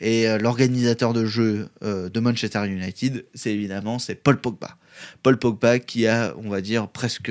[0.00, 4.76] Et euh, l'organisateur de jeu euh, de Manchester United, c'est évidemment c'est Paul Pogba.
[5.22, 7.30] Paul Pogba qui a, on va dire, presque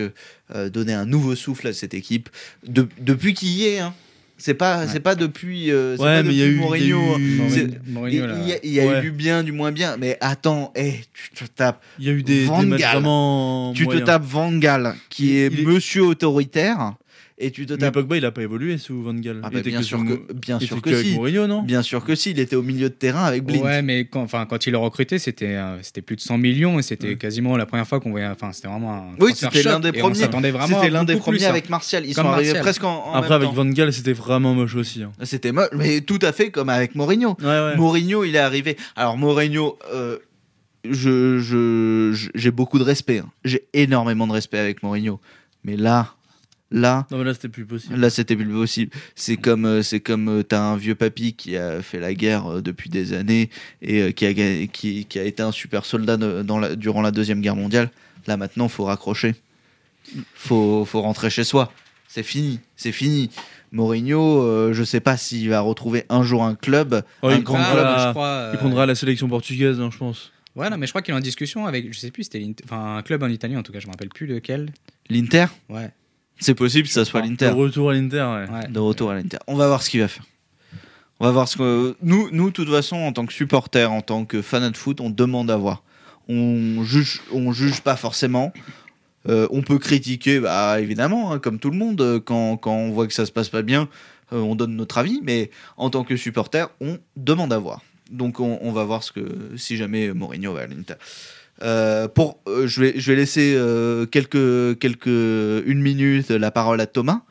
[0.56, 2.30] euh, donné un nouveau souffle à cette équipe
[2.66, 3.80] De- depuis qu'il y est.
[3.80, 3.94] Hein.
[4.40, 4.86] C'est pas, Ouais.
[4.92, 7.18] c'est pas depuis, euh, Ouais, pas mais il y a depuis il y a Mourinho.
[7.18, 9.00] eu- Mourinho- Il y a, il y a Ouais.
[9.00, 9.98] eu du bien, du moins bien.
[9.98, 10.94] Mais attends, eh,
[11.34, 12.78] tu te tapes, Il y a eu des, Van des
[13.74, 16.94] tu te tapes Van Gaal, qui est, Il est- monsieur autoritaire,
[17.40, 17.94] et tu te Mais tapes.
[17.94, 19.42] Pogba, il a pas évolué sous Van Gaal.
[19.44, 21.14] Ah Il était bien que sûr que, bien sûr que si.
[21.14, 21.62] Mourinho, non?
[21.62, 23.64] Bien sûr que si, il était au milieu de terrain avec Blind.
[23.64, 26.80] Ouais, mais quand, enfin, quand il l'a recruté, c'était euh, c'était plus de 100 millions
[26.80, 28.26] et c'était quasiment la première fois qu'on voyait.
[28.28, 29.04] Enfin, c'était vraiment un.
[29.20, 30.18] Oui, c'était l'un des premiers.
[30.18, 30.78] On s'attendait vraiment.
[30.80, 31.50] C'était l'un des premiers hein.
[31.50, 32.06] avec Martial.
[32.06, 33.56] Ils Comme sont arrivés presque en, en Après, même avec temps.
[33.56, 35.04] Van Gaal, c'était vraiment moche aussi.
[35.04, 35.12] hein.
[35.24, 37.36] C'était moche, mais tout à fait comme avec Mourinho.
[37.40, 37.76] Ouais, ouais.
[37.76, 38.78] Mourinho, il est arrivé.
[38.96, 40.18] Alors Mourinho, euh,
[40.90, 43.20] je- j'ai beaucoup de respect.
[43.20, 43.30] hein.
[43.44, 45.20] J'ai énormément de respect avec Mourinho.
[45.64, 46.14] Mais là,
[46.72, 47.96] là, Non, mais là, c'était plus possible.
[47.96, 48.92] là, c'était plus possible.
[49.16, 52.46] C'est comme, euh, c'est comme euh, t'as un vieux papy qui a fait la guerre
[52.48, 53.50] euh, depuis des années
[53.82, 54.34] et qui a,
[54.68, 57.90] qui, qui a été un super soldat dans la- durant la deuxième guerre mondiale.
[58.28, 59.36] Là maintenant, faut raccrocher.
[60.36, 61.72] Faut, faut rentrer chez soi.
[62.08, 63.30] C'est fini, c'est fini.
[63.74, 67.44] Mourinho, euh, je sais pas s'il va retrouver un jour un club, Oh, un il
[67.44, 67.84] grand prendra club.
[67.86, 70.32] la- je crois, euh, Il prendra la sélection portugaise, hein, je pense.
[70.56, 72.96] Ouais, non, mais je crois qu'il est en discussion avec, je sais plus, c'était enfin,
[72.98, 74.72] un club en Italie en tout cas, je me rappelle plus lequel.
[75.10, 75.92] L'Inter, Ouais,
[76.40, 77.48] c'est possible que ça soit l'Inter.
[77.48, 78.50] Le retour à l'Inter, ouais.
[78.50, 78.68] ouais.
[78.68, 79.38] de retour à l'Inter.
[79.48, 80.26] On va voir ce qu'il va faire.
[81.20, 84.02] On va voir ce que nous, nous, de toute façon, en tant que supporters, en
[84.02, 85.84] tant que fans de foot, on demande à voir.
[86.30, 88.54] On juge, on juge pas forcément.
[89.28, 92.92] Euh, on peut critiquer, bah, évidemment, hein, comme tout le monde, euh, quand, quand on
[92.92, 93.90] voit que ça se passe pas bien,
[94.32, 95.22] euh, on donne notre avis.
[95.24, 97.82] Mais en tant que supporter, on demande à voir.
[98.12, 100.94] Donc on, on va voir ce que si jamais Mourinho va à l'Inter.
[101.64, 106.80] Euh, pour, euh, je vais, je vais laisser euh, quelques, quelques une minute la parole
[106.82, 107.22] à Thomas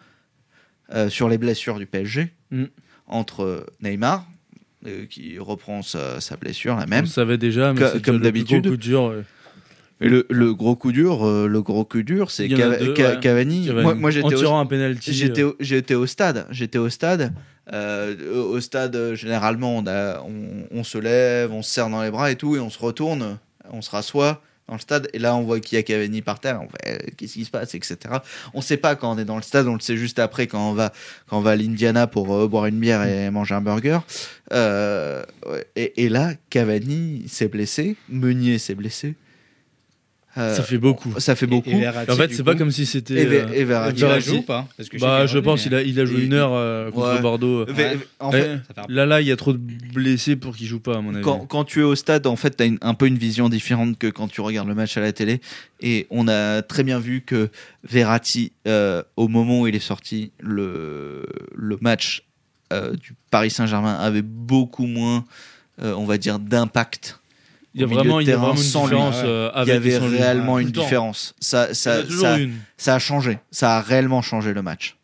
[1.09, 2.65] sur les blessures du PSG Mm.
[3.09, 4.25] entre Neymar
[5.11, 8.67] qui reprend sa, sa blessure la On même le savait déjà, mais Que- comme d'habitude.
[10.01, 12.57] et le, le gros coup dur le gros coup dur c'est ouais.
[12.95, 13.21] Cavani.
[13.21, 13.71] Cavani.
[13.83, 15.13] moi, moi, j'étais au- tirant un penalty.
[15.13, 16.47] J'étais au, stade.
[16.51, 17.33] J'étais au stade.
[17.73, 18.15] Euh,
[18.45, 22.31] au stade, généralement, on, a, on, on se lève, on se serre dans les bras
[22.31, 23.39] et tout, et on se retourne,
[23.73, 25.09] on se rassoit dans le stade.
[25.13, 26.61] Et là, on voit qu'il y a Cavani par terre.
[26.87, 27.97] Euh, qu'est-ce qui se passe, etc.
[28.55, 29.67] On sait pas quand on est dans le stade.
[29.67, 30.93] On le sait juste après quand on va,
[31.29, 34.01] quand on va à l'Indiana pour euh, boire une bière et manger un burger.
[34.53, 35.25] Euh,
[35.77, 37.97] et, et là, Cavani s'est blessé.
[38.09, 39.15] Meunier s'est blessé.
[40.39, 41.19] Euh, Ça fait beaucoup.
[41.19, 41.71] ça fait beaucoup.
[41.71, 43.15] Et, et Verratti, En fait, c'est pas comme si c'était.
[43.15, 44.03] Et euh, et Verratti.
[44.03, 46.21] Il jouer ou pas Parce que Bah, sais je pense qu'il a, il a joué
[46.21, 47.21] Et- une heure euh, contre Ouais.
[47.23, 47.65] Bordeaux.
[48.21, 51.01] En fait, Là, là, il y a trop de blessés pour qu'il joue pas, à
[51.01, 51.23] mon avis.
[51.25, 53.99] quand, quand tu es au stade, en fait, tu as un peu une vision différente
[53.99, 55.41] que quand tu regardes le match à la télé.
[55.81, 57.49] Et on a très bien vu que
[57.85, 61.25] Verratti, euh, au moment où il est sorti, le,
[61.55, 62.25] le match
[62.73, 65.25] euh, du Paris Saint-Germain avait beaucoup moins,
[65.83, 67.21] euh, on va dire, d'impact.
[67.77, 68.67] Il y a vraiment, de il y a terrain vraiment une lui.
[68.67, 69.29] différence Ouais.
[69.29, 71.35] euh, Il y avait réellement une différence.
[71.41, 72.53] Ça, a toujours ça, une.
[72.77, 73.39] ça a changé.
[73.51, 74.97] Ça a réellement changé le match.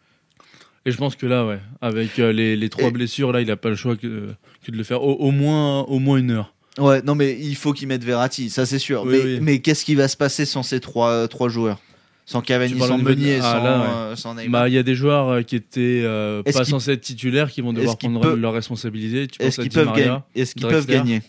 [0.85, 3.51] Et je pense que là, ouais, avec euh, les, les trois Et- blessures, là, il
[3.53, 4.31] a pas le choix que,
[4.65, 6.53] que de le faire au, au moins, au moins une heure.
[6.79, 9.03] Ouais, non, mais il faut qu'ils mettent Verratti, ça c'est sûr.
[9.05, 9.39] Oui, mais oui.
[9.43, 11.79] mais qu'est-ce qui va se passer sans ces trois, trois joueurs?
[12.25, 13.87] Sans Cavani, sans Meunier, Ah, sans, là, ouais.
[13.89, 16.93] euh, sans Neymar Bah, il y a des joueurs euh, qui étaient euh, pas censés
[16.93, 19.29] être titulaires qui vont devoir prendre peuvent- leurs responsabilités.
[19.39, 20.19] Est-ce qu'ils peuvent, Maria, gagner?
[20.35, 21.23] Est-ce qu'ils peuvent Drexler gagner?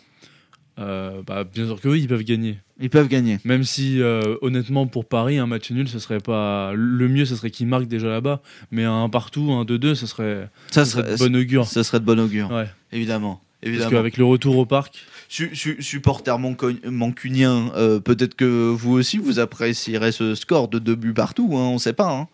[0.79, 2.57] Euh, bah, Bien sûr que oui, ils peuvent gagner.
[2.79, 3.37] Ils peuvent gagner.
[3.45, 6.73] Même si, euh, honnêtement, pour Paris, un match nul, ce serait pas.
[6.75, 8.41] Le mieux, ce serait qu'ils marquent déjà là-bas.
[8.71, 11.65] Mais un partout, un 2-2, ce serait, Ça ce serait serait, de bon augure.
[11.67, 12.67] ça serait de bon augure, Ouais.
[12.91, 13.41] évidemment.
[13.61, 13.91] Parce évidemment.
[13.91, 14.95] qu'avec le retour au parc,
[15.29, 20.95] Su- su- supporter mancunien, euh, peut-être que vous aussi vous apprécierez ce score de deux
[20.95, 22.11] buts partout, hein, on sait pas.
[22.11, 22.27] Hein.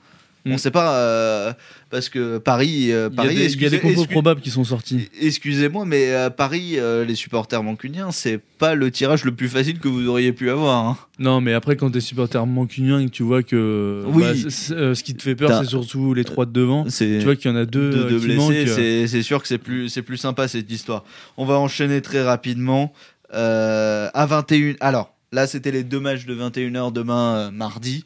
[0.45, 0.53] Mm.
[0.53, 1.53] On sait pas, euh,
[1.89, 4.05] parce que Paris, euh, il y a Paris des, il y a excusez- des compos
[4.05, 5.09] probables qui sont sortis.
[5.21, 9.79] Excusez-moi, mais à Paris, euh, les supporters mancuniens, c'est pas le tirage le plus facile
[9.79, 10.85] que vous auriez pu avoir.
[10.87, 10.97] hein.
[11.19, 14.23] Non, mais après, quand t'es supporter mancunien et que tu vois que Oui.
[14.23, 16.51] bah, c'est- c'est- euh, ce qui te fait peur, T'as- c'est surtout les trois de
[16.51, 16.85] devant.
[16.89, 18.51] C'est Tu vois qu'il y en a deux, euh, deux qui blessés, manquent.
[18.53, 18.75] euh.
[18.75, 21.03] c'est c'est sûr que c'est plus, c'est plus sympa cette histoire.
[21.35, 22.93] On va enchaîner très rapidement.
[23.33, 24.75] Euh, à 21.
[24.79, 28.03] Alors, là, c'était les deux matchs de 21h demain, euh, mardi.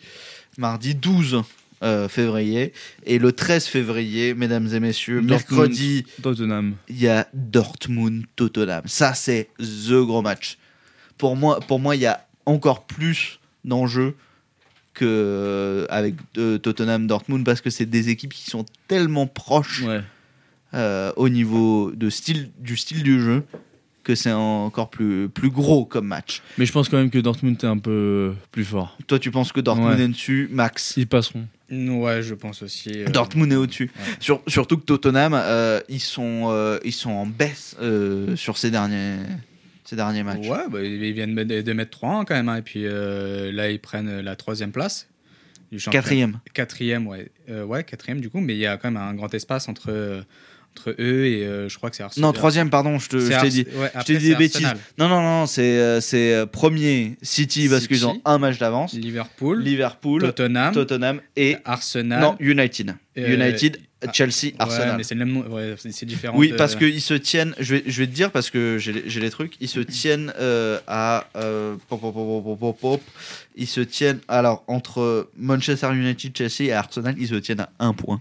[0.57, 1.41] Mardi 12
[1.83, 2.73] euh, février.
[3.05, 5.29] Et le 13 février, mesdames et messieurs, Dortmund.
[5.29, 6.75] mercredi, Tottenham.
[6.89, 8.83] il y a Dortmund-Tottenham.
[8.85, 10.57] Ça, c'est the gros match.
[11.17, 14.15] Pour moi, pour moi, il y a encore plus d'enjeux
[14.93, 20.01] que euh, avec euh, Tottenham-Dortmund parce que c'est des équipes qui sont tellement proches Ouais.
[21.17, 23.43] au niveau de style, du style du jeu
[24.03, 26.41] que c'est encore plus, plus gros comme match.
[26.57, 28.97] Mais je pense quand même que Dortmund est un peu plus fort.
[29.07, 30.03] Toi, tu penses que Dortmund Ouais.
[30.03, 31.47] est dessus, Max Ils passeront.
[31.71, 32.91] Ouais, je pense aussi.
[33.03, 33.89] euh, Dortmund est au-dessus.
[33.95, 34.13] ouais.
[34.19, 38.69] Sur- surtout que Tottenham, euh, ils, sont, euh, ils sont en baisse euh, sur ces
[38.69, 39.15] derniers,
[39.85, 40.47] ces derniers matchs.
[40.47, 42.49] Ouais, bah, ils viennent de mettre 3-1 quand même.
[42.49, 45.07] hein, et puis euh, là, ils prennent la troisième place.
[45.71, 46.03] Du championnat.
[46.03, 46.39] Quatrième.
[46.53, 47.29] Quatrième, ouais.
[47.49, 48.39] Euh, ouais, quatrième du coup.
[48.41, 50.21] Mais il y a quand même un grand espace entre, euh,
[50.75, 52.27] entre eux et euh, je crois que c'est Arsenal.
[52.27, 53.65] Non, troisième, pardon, je t'ai dit.
[53.75, 54.65] ouais, Je t'ai dit des bêtises.
[54.65, 54.77] Arsenal.
[54.97, 58.93] Non, non, non, c'est euh, euh, premier City parce qu'ils ont un match d'avance.
[58.93, 62.21] Liverpool, Liverpool, Tottenham, Tottenham et Arsenal.
[62.21, 62.95] non United.
[63.17, 64.97] Euh, United, ah, Chelsea, Ouais, Arsenal.
[64.97, 65.41] mais c'est le même nom.
[65.47, 66.35] Ouais, c'est différent.
[66.37, 69.03] Oui, parce qu'ils se tiennent, je vais, je vais te dire, parce que j'ai les-
[69.05, 70.33] j'ai les trucs, ils se tiennent
[70.87, 71.25] à.
[71.87, 73.01] pop, pop, pop, pop, pop, pop.
[73.55, 74.19] ils se tiennent.
[74.27, 78.19] Alors, entre Manchester United, Chelsea et Arsenal, ils se tiennent à un point.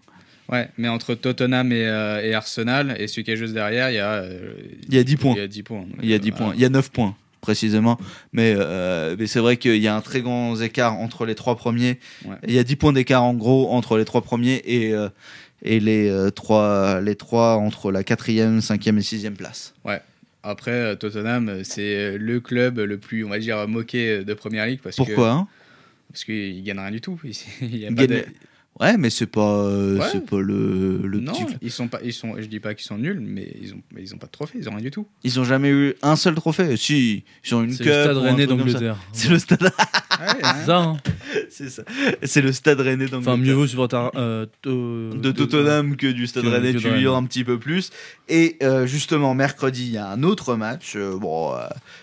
[0.50, 3.94] Ouais, mais entre Tottenham et, euh, et Arsenal, et celui qui est juste derrière, il
[3.94, 4.14] y a.
[4.14, 4.52] euh,
[4.88, 5.34] Il y a 10 points.
[5.34, 5.84] Il y a 10 points.
[6.02, 6.44] Il y a euh, 10 voilà.
[6.46, 6.54] points.
[6.56, 7.98] Il y a 9 points, précisément.
[8.32, 11.56] Mais, euh, mais c'est vrai qu'il y a un très grand écart entre les trois
[11.56, 11.98] premiers.
[12.26, 12.36] Ouais.
[12.46, 15.08] Il y a 10 points d'écart, en gros, entre les trois premiers et, euh,
[15.62, 19.74] et les, euh, trois, les trois entre la quatrième, cinquième et sixième place.
[20.44, 24.34] Après, euh, Tottenham, euh, c'est euh, le club le plus, on va dire, moqué de
[24.34, 24.80] Première Ligue.
[24.82, 25.46] Parce Pourquoi hein?
[25.48, 27.16] que, Parce qu'ils gagnent rien du tout.
[27.62, 28.24] Il y a pas de-
[28.80, 30.06] Ouais, mais c'est pas, euh, Ouais.
[30.10, 31.44] c'est pas le, le non, petit.
[31.60, 34.00] ils sont pas, ils sont, je dis pas qu'ils sont nuls, mais ils ont, mais
[34.02, 35.06] ils ont pas de trophée, ils ont rien du tout.
[35.24, 36.76] Ils ont jamais eu un seul trophée.
[36.78, 37.92] Si, ils ont une C'est cup.
[37.92, 38.96] le stade rennais d'Angleterre.
[39.12, 39.70] C'est le stade.
[40.40, 40.96] C'est ça, hein
[41.50, 41.82] c'est ça.
[42.22, 43.34] C'est le stade rennais d'Angleterre.
[43.34, 46.88] Enfin, mieux vaut supporter euh, to- de Tottenham que du Stade que- Rennais, que tu
[46.88, 47.90] de lui un petit peu plus.
[48.28, 51.58] Et euh, justement, mercredi, il y a un autre match euh, bon, euh,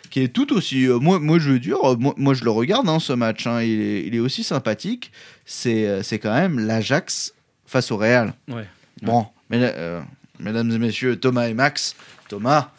[0.10, 0.86] qui est tout aussi.
[0.88, 3.46] euh, moi, moi, je veux dire, moi, moi, je le regarde, hein, ce match.
[3.48, 5.12] hein, il, est, il est aussi sympathique.
[5.46, 7.34] C'est euh, c'est quand même l'Ajax
[7.66, 8.34] face au Real.
[8.48, 8.66] Ouais.
[9.02, 10.02] Bon, mais, euh,
[10.40, 11.96] mesdames et messieurs, Thomas et Max.
[12.28, 12.72] Thomas,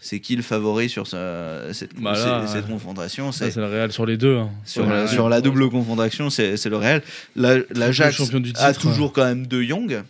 [0.00, 3.32] c'est qui le favori sur ce- cette, Bah là, cette- confrontation?
[3.32, 4.36] C'est le Real sur les deux.
[4.38, 4.50] hein.
[4.64, 5.08] sur, Ouais, la, ouais.
[5.08, 7.02] sur la double confrontation, c'est le Real.
[7.36, 8.80] La- L'Ajax a titre.
[8.80, 9.90] toujours quand même De Jong.
[9.90, 10.02] Ouais,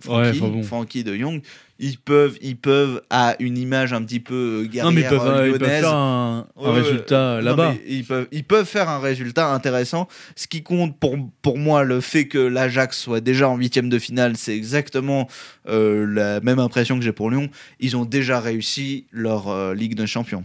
[0.00, 0.62] Francky, enfin bon.
[0.62, 1.42] Francky De Jong.
[1.82, 5.26] Ils peuvent, ils peuvent, à une image un petit peu guerrière Non, mais ils peuvent,
[5.26, 7.74] euh, euh, ils peuvent lyonnaise, faire un, résultat là-bas.
[7.88, 10.06] Ils peuvent, ils peuvent faire un résultat intéressant.
[10.36, 13.98] Ce qui compte pour, pour moi, le fait que l'Ajax soit déjà en huitième de
[13.98, 15.26] finale, c'est exactement
[15.68, 17.48] euh, la même impression que j'ai pour Lyon.
[17.80, 20.44] Ils ont déjà réussi leur euh, Ligue des Champions.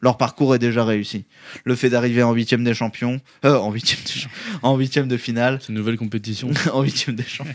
[0.00, 1.24] Leur parcours est déjà réussi.
[1.64, 4.30] Le fait d'arriver en huitième des champions, euh, en huitième de, champ-
[4.62, 6.50] en huitième de finale, C'est une nouvelle compétition.
[6.72, 7.54] en huitième des champions,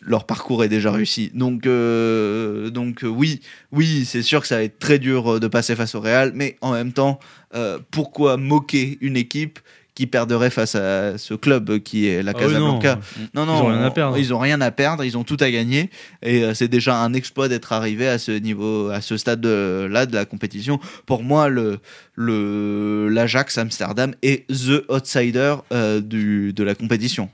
[0.00, 1.30] leur parcours est déjà réussi.
[1.34, 3.40] Donc, euh, donc euh, oui,
[3.72, 6.56] oui, c'est sûr que ça va être très dur de passer face au Real, mais
[6.62, 7.18] en même temps,
[7.54, 9.58] euh, pourquoi moquer une équipe
[9.98, 12.78] qui perdrait face à ce club qui est la Ah oui, non.
[12.78, 13.00] Casablanca
[13.34, 14.16] non, non, Ils ont rien à perdre.
[14.16, 15.90] Ils ont rien à perdre, ils ont tout à gagner.
[16.22, 20.14] Et euh, c'est déjà un exploit d'être arrivé à ce niveau, à ce stade-là de
[20.14, 20.78] la compétition.
[21.04, 21.80] Pour moi, le,
[22.14, 27.28] le, l'Ajax Amsterdam est the outsider euh, du, de la compétition.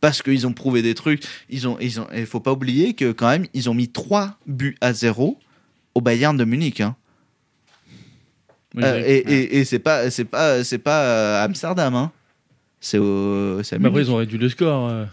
[0.00, 1.22] Parce qu'ils ont prouvé des trucs.
[1.50, 4.38] Ils ont, ils ont, il faut pas oublier que quand même, ils ont mis 3
[4.48, 5.38] buts à 0
[5.94, 6.80] au Bayern de Munich.
[6.80, 6.96] Hein.
[8.74, 11.94] Oui, Euh, et et, et c'est pas, c'est pas, c'est pas euh, Amsterdam.
[11.94, 12.12] Hein.
[12.80, 14.88] C'est au, à Mais après, ils ont réduit le score.
[14.88, 15.04] euh.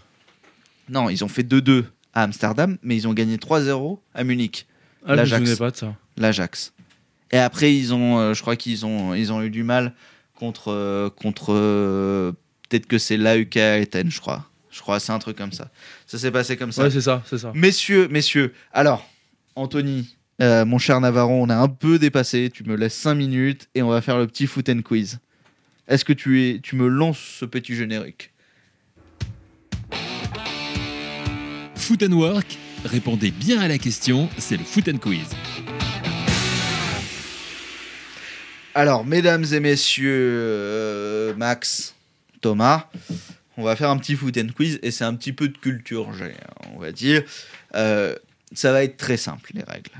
[0.88, 1.84] Non, ils ont fait 2-2
[2.14, 4.66] à Amsterdam, mais ils ont gagné 3-0 à Munich,
[5.06, 5.56] Ah, L'Ajax.
[5.56, 5.94] pas de ça.
[6.16, 6.72] l'Ajax.
[7.30, 9.94] Et après, ils ont, euh, je crois qu'ils ont, ils ont eu du mal
[10.34, 11.54] contre, contre
[12.68, 14.46] peut-être que c'est l'AUK Athènes, je crois.
[14.70, 15.68] Je crois, c'est un truc comme ça.
[16.06, 16.84] Ça s'est passé comme ça.
[16.84, 17.52] Ouais, c'est ça, c'est ça.
[17.54, 19.08] Messieurs, messieurs, alors,
[19.56, 22.50] Anthony, euh, mon cher Navarro, on a un peu dépassé.
[22.52, 25.18] Tu me laisses 5 minutes et on va faire le petit foot and quiz.
[25.88, 28.32] Est-ce que tu, es, tu me lances ce petit générique?
[31.74, 35.26] Foot and Work, répondez bien à la question, c'est le Foot and Quiz.
[38.74, 41.96] Alors, mesdames et messieurs, euh, Max,
[42.40, 42.88] Thomas,
[43.56, 46.08] on va faire un petit foot and quiz et c'est un petit peu de culture
[46.72, 47.24] on va dire.
[47.74, 48.14] Euh,
[48.52, 49.90] ça va être très simple, les règles.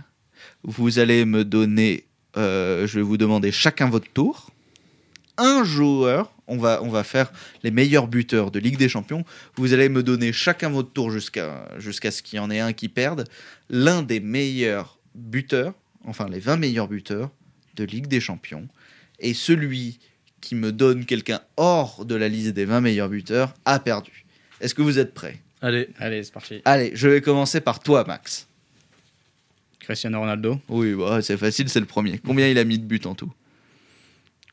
[0.62, 2.04] Vous allez me donner,
[2.36, 4.50] euh, je vais vous demander chacun votre tour.
[5.36, 7.32] Un joueur, on va, on va faire
[7.62, 9.24] les meilleurs buteurs de Ligue des Champions.
[9.56, 12.72] Vous allez me donner chacun votre tour jusqu'à jusqu'à ce qu'il y en ait un
[12.74, 13.24] qui perde.
[13.70, 15.72] L'un des meilleurs buteurs,
[16.04, 17.30] enfin les 20 meilleurs buteurs
[17.76, 18.68] de Ligue des Champions.
[19.18, 19.98] Et celui
[20.40, 24.24] qui me donne quelqu'un hors de la liste des 20 meilleurs buteurs a perdu.
[24.60, 25.40] Est-ce que vous êtes prêts?
[25.62, 26.62] Allez, Allez, c'est parti.
[26.64, 28.46] Allez, je vais commencer par toi, Max.
[29.80, 30.60] Cristiano Ronaldo.
[30.68, 32.18] Oui, bah, c'est facile, c'est le premier.
[32.18, 33.32] Combien il a mis de buts en tout?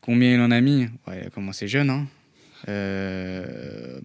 [0.02, 0.88] Combien il en a mis?
[1.08, 2.08] Ouais, il a commencé jeune, hein.
[2.68, 4.00] Euh,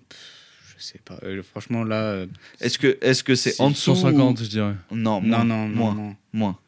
[0.77, 1.19] je sais pas.
[1.23, 1.97] Euh, franchement, là.
[2.03, 2.27] euh,
[2.61, 4.75] Est-ce que est-ce que c'est en dessous 150, je dirais.
[4.91, 6.17] ou- Non, non, moins, non, non, moins, non.
[6.33, 6.59] moins.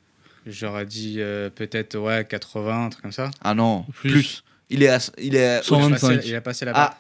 [0.47, 3.31] J'aurais dit euh, peut-être ouais, 80, un truc comme ça.
[3.43, 4.11] Ah non, plus.
[4.11, 4.45] Plus.
[4.71, 6.17] Il est à, il est à- Cent- Il a 125.
[6.17, 6.97] passé- Il a passé la barre.
[6.97, 6.99] Ah,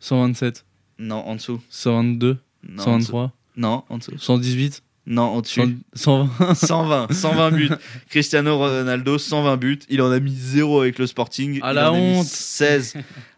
[0.00, 0.64] 127.
[0.98, 1.60] Non, en dessous.
[1.68, 3.06] 122, Non, en dessous.
[3.12, 4.18] 123, Non, en dessous.
[4.18, 5.60] 118, Non, au-dessus.
[5.94, 6.54] 100 120.
[6.54, 7.70] 120, 120 buts.
[8.10, 9.78] Cristiano Ronaldo, 120 buts.
[9.88, 11.60] Il en a mis 0 avec le Sporting.
[11.62, 12.26] Ah, il la en a mis honte.
[12.26, 12.94] 16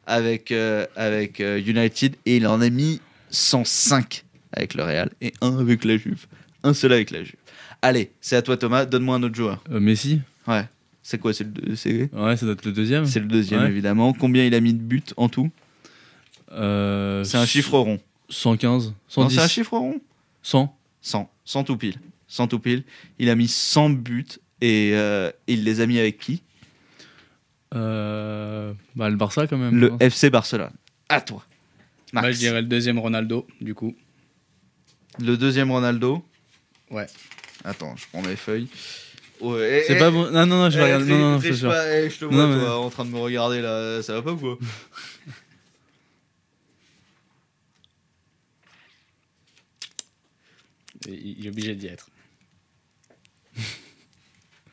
[0.06, 2.16] avec, euh, avec euh, United.
[2.24, 3.00] Et il en a mis
[3.30, 5.10] 105 avec le Real.
[5.20, 6.26] Et un avec la Juve.
[6.62, 7.36] Un seul avec la Juve.
[7.82, 8.86] Allez, c'est à toi Thomas.
[8.86, 9.62] Donne-moi un autre joueur.
[9.70, 10.64] Euh, Messi Ouais.
[11.02, 13.04] C'est quoi C'est le, c'est- Ouais, ça doit être le deuxième.
[13.06, 13.68] c'est le deuxième, Ouais.
[13.68, 14.12] évidemment.
[14.14, 15.50] Combien il a mis de buts en tout?
[16.50, 17.98] C'est un chiffre rond.
[18.30, 20.00] 115, Non, 110, c'est un chiffre rond
[20.42, 20.74] 100.
[21.02, 21.30] 100.
[21.44, 21.96] 100 tout pile.
[22.28, 22.84] 100 tout pile.
[23.18, 24.26] Il a mis 100 buts.
[24.60, 26.42] Et euh, il les a mis avec qui?
[27.74, 29.76] Euh, bah, le Barça quand même.
[29.78, 30.72] Le non FC Barcelone.
[31.08, 31.44] À toi.
[32.12, 32.26] Max.
[32.26, 33.94] Bah, je dirais le deuxième Ronaldo, du coup.
[35.20, 36.24] Le deuxième Ronaldo?
[36.90, 37.06] Ouais.
[37.64, 38.68] Attends, je prends mes feuilles.
[39.40, 40.30] Ouais, C'est eh, pas bon.
[40.30, 41.68] Non, non, non, je eh, tri- Non, non, c'est sûr.
[41.70, 44.02] pas, eh, je te vois, Non, mais- toi, en train de me regarder là.
[44.02, 44.58] Ça va pas ou quoi?
[51.12, 52.08] Il est obligé d'y être.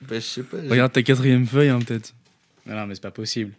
[0.01, 0.61] Bah, je sais pas.
[0.61, 2.13] j'ai- Regarde ta quatrième feuille, hein, peut-être.
[2.67, 3.53] Non, non, mais c'est pas possible.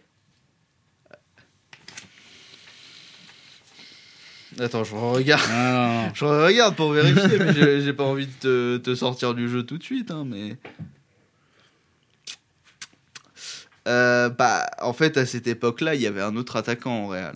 [4.60, 5.42] Attends, je regarde.
[5.50, 6.10] Non, non, non.
[6.14, 9.64] Je regarde pour vérifier, mais j'ai- j'ai pas envie de te, te sortir du jeu
[9.64, 10.56] tout de suite, hein, mais.
[13.88, 17.34] Euh, bah, en fait, à cette époque-là, il y avait un autre attaquant au Real.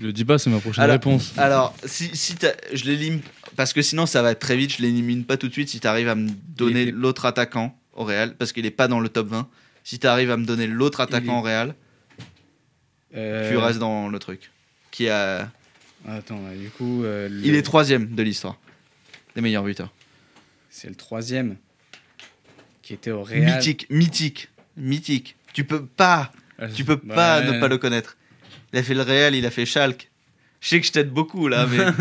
[0.00, 1.32] Je le dis pas, c'est ma prochaine Alors- réponse.
[1.36, 2.34] Alors, si, si
[2.72, 3.20] je l'élimine,
[3.56, 5.68] parce que sinon ça va être très vite, je l'élimine pas tout de suite.
[5.68, 9.00] Si tu arrives à me donner l'autre attaquant au Real, parce qu'il est pas dans
[9.00, 9.48] le top 20,
[9.84, 11.74] si tu arrives à me donner l'autre attaquant est- au Real,
[13.14, 14.50] Euh, tu restes dans le truc.
[14.90, 15.50] Qui a...
[16.08, 17.04] Attends, du coup.
[17.04, 18.58] euh, le- Il est troisième de l'histoire
[19.36, 19.92] des meilleurs buteurs.
[20.70, 21.56] C'est le troisième
[22.80, 23.44] qui était au Real.
[23.56, 25.36] Mythique, mythique, mythique.
[25.52, 26.32] Tu peux pas,
[26.74, 27.52] tu peux Bah, pas ouais.
[27.52, 28.16] ne pas le connaître.
[28.72, 30.10] Il a fait le Real, il a fait Schalke.
[30.60, 31.86] Je sais que je t'aide beaucoup là, mais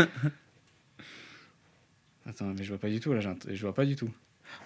[2.28, 3.20] Attends, mais je vois pas du tout là.
[3.22, 4.10] Je vois pas du tout.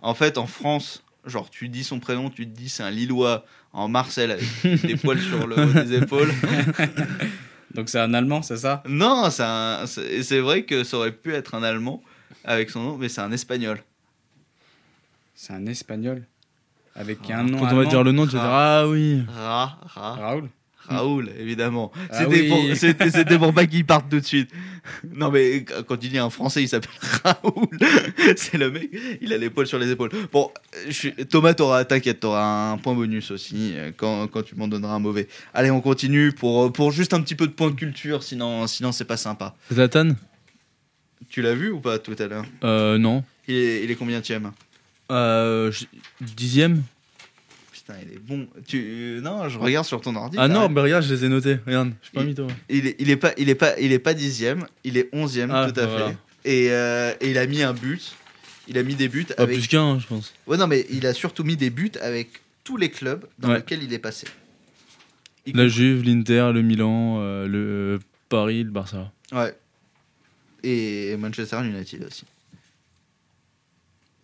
[0.02, 3.46] En fait, en France, genre, tu dis son prénom, tu te dis c'est un Lillois
[3.74, 4.46] en Marcel avec
[4.86, 6.32] des poils sur le haut des épaules.
[7.74, 8.84] Donc c'est un Allemand, c'est ça?
[8.88, 12.04] Non, c'est un- c'est vrai que ça aurait pu être un Allemand
[12.44, 13.82] avec son nom, mais c'est un Espagnol.
[15.34, 16.24] C'est un Espagnol
[16.96, 17.60] avec Ah, un nom.
[17.60, 17.90] Quand on va allemand.
[17.90, 19.24] dire le nom, tu vas dire Ah oui.
[19.28, 20.50] Ra, Ra, Raoul?
[20.88, 21.92] Raoul, évidemment.
[22.10, 22.50] Ah C'était oui.
[22.50, 24.50] pour, c'était- c'était pour pas qu'il parte tout de suite.
[25.16, 26.92] Non, mais quand tu dis un Français, il s'appelle
[27.24, 27.68] Raoul.
[28.38, 28.90] C'est le mec,
[29.22, 30.12] il a les poils sur les épaules.
[30.32, 30.52] Bon,
[30.86, 31.14] je suis...
[31.28, 35.00] Thomas, t'auras, t'inquiète, t'auras un point bonus aussi euh, quand, quand tu m'en donneras un
[35.00, 35.28] mauvais.
[35.54, 38.92] Allez, on continue pour, pour juste un petit peu de point de culture, sinon, sinon
[38.92, 39.56] c'est pas sympa.
[39.74, 40.10] Zlatan?
[41.30, 42.46] Tu l'as vu ou pas tout à l'heure?
[42.64, 43.24] Euh, non.
[43.48, 44.52] il est, il est combien tième?
[45.12, 45.72] Euh,
[46.22, 46.84] dixième?
[47.86, 48.48] Putain, il est bon.
[48.68, 49.20] Tu...
[49.22, 50.38] Non, je regarde sur ton ordi.
[50.40, 51.58] Ah non, mais regarde, je les ai notés.
[51.68, 52.48] Regarde, je suis pas Il- mytho.
[52.70, 55.52] Il est, il est pas, il est pas, il est pas dixième, il est onzième
[55.52, 56.08] Ah, tout à voilà.
[56.10, 56.16] fait.
[56.46, 58.16] Et, euh, et il a mis un but.
[58.68, 59.58] Il a mis des buts Pas avec.
[59.60, 60.34] plus qu'un, je pense.
[60.48, 62.30] Ouais, non, mais il a surtout mis des buts avec
[62.64, 63.58] tous les clubs dans Ouais.
[63.58, 64.26] lesquels il est passé.
[65.54, 67.58] La Juve, l'Inter, le Milan, euh, le
[67.98, 69.12] euh, Paris, le Barça.
[69.32, 69.56] Ouais.
[70.64, 72.24] Et Manchester United aussi.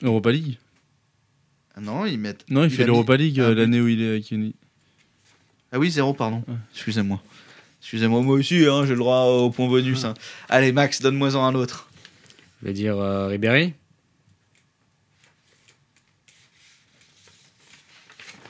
[0.01, 0.57] Europa League
[1.79, 2.43] non, ils mettent.
[2.49, 4.55] Non, il, fait l'Europa League un euh, l'année où il est avec Uni.
[5.71, 6.43] Ah oui, zéro, pardon.
[6.47, 6.55] Ouais.
[6.73, 7.21] Excusez-moi.
[7.79, 10.03] Excusez-moi, moi aussi, hein, j'ai le droit au point bonus.
[10.05, 10.13] hein.
[10.49, 11.89] Allez, Max, donne-moi-en un autre.
[12.61, 13.73] Je vais dire euh, Ribéry.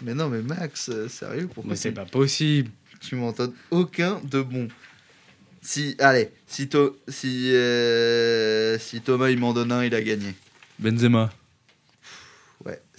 [0.01, 2.71] Mais non, mais Max, euh, sérieux, pourquoi Mais c'est tu- pas possible.
[2.99, 4.67] Tu m'en donnes aucun de bon.
[5.61, 10.33] Si, allez, si, To- si, euh, si Thomas il m'en donne un, il a gagné.
[10.79, 11.31] Benzema.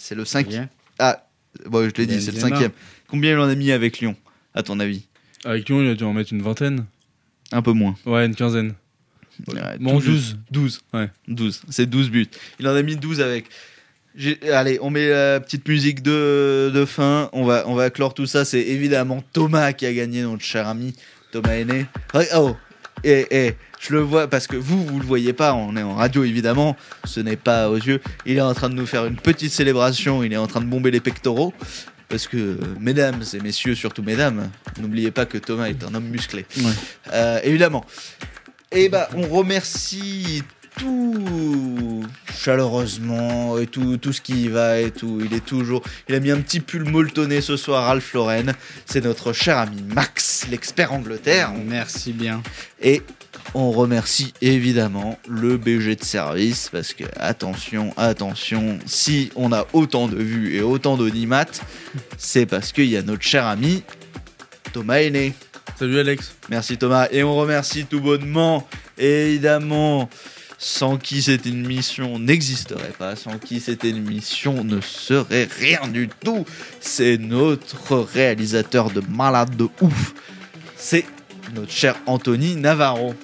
[0.03, 0.66] C'est le cinquième.
[0.98, 1.24] Ah,
[1.66, 2.72] bon, je l'ai dit, c'est le cinquième.
[3.07, 4.16] Combien il en a mis avec Lyon,
[4.53, 5.07] à ton avis
[5.44, 6.86] Avec Lyon, il a dû en mettre une vingtaine.
[7.53, 7.94] Un peu moins.
[8.05, 8.74] Ouais, une quinzaine.
[9.46, 10.14] Ouais, Bon, tout 12.
[10.16, 10.36] juste.
[10.50, 10.80] 12.
[10.92, 11.09] Ouais.
[11.28, 11.62] 12.
[11.68, 12.26] C'est 12 buts.
[12.59, 13.44] Il en a mis 12 avec.
[14.53, 17.30] Allez, on met la petite musique de, de fin.
[17.32, 18.44] On va, on va clore tout ça.
[18.44, 20.94] C'est évidemment Thomas qui a gagné, notre cher ami
[21.30, 21.86] Thomas Aîné.
[22.34, 22.57] Oh,
[23.05, 25.55] et, et je le vois parce que vous, vous le voyez pas.
[25.55, 26.76] On est en radio évidemment.
[27.05, 28.00] Ce n'est pas aux yeux.
[28.26, 30.22] Il est en train de nous faire une petite célébration.
[30.22, 31.53] Il est en train de bomber les pectoraux.
[32.09, 36.44] Parce que, mesdames et messieurs, surtout mesdames, n'oubliez pas que Thomas est un homme musclé.
[36.59, 36.72] Ouais.
[37.12, 37.86] Euh, évidemment.
[38.70, 40.42] Et bah, on remercie
[40.79, 42.03] tout
[42.35, 45.20] chaleureusement et tout, tout ce qui y va et tout.
[45.25, 45.83] Il est toujours.
[46.09, 48.53] Il a mis un petit pull molletonné ce soir, Ralph Lauren.
[48.87, 51.53] C'est notre cher ami Max, l'expert Angleterre.
[51.66, 52.43] Merci bien.
[52.81, 53.03] Et
[53.55, 60.09] on remercie évidemment le BG de service parce que, attention, attention, si on a autant
[60.09, 61.47] de vues et autant d'audimat,
[62.16, 63.83] c'est parce qu'il y a notre cher ami
[64.73, 65.35] Thomas Aîné.
[65.79, 66.35] Salut Alex.
[66.49, 67.09] Merci Thomas.
[67.11, 68.66] Et on remercie tout bonnement,
[68.99, 70.09] évidemment,
[70.62, 76.46] sans qui cette émission n'existerait pas, sans qui cette émission ne serait rien du tout.
[76.80, 80.14] C'est notre réalisateur de malade de ouf.
[80.76, 81.04] C'est
[81.56, 83.16] notre cher Anthony Navarro.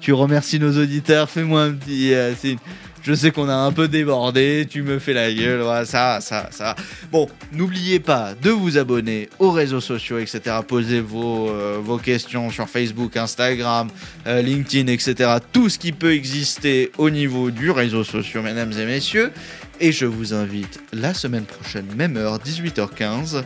[0.00, 2.32] Tu remercies nos auditeurs, fais-moi un petit euh.
[3.02, 6.76] Je sais qu'on a un peu débordé, tu me fais la gueule, ça, ça, ça.
[7.10, 10.40] Bon, n'oubliez pas de vous abonner aux réseaux sociaux, etc.
[10.66, 13.88] Posez vos, euh, vos questions sur Facebook, Instagram,
[14.28, 15.38] euh, LinkedIn, etc.
[15.52, 19.32] Tout ce qui peut exister au niveau du réseau social, mesdames et messieurs.
[19.80, 23.42] Et je vous invite la semaine prochaine, même heure, 18h15,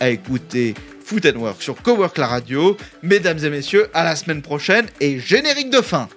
[0.00, 2.76] à écouter Foot and Work sur Cowork la radio.
[3.02, 6.10] Mesdames et messieurs, à la semaine prochaine et générique de fin.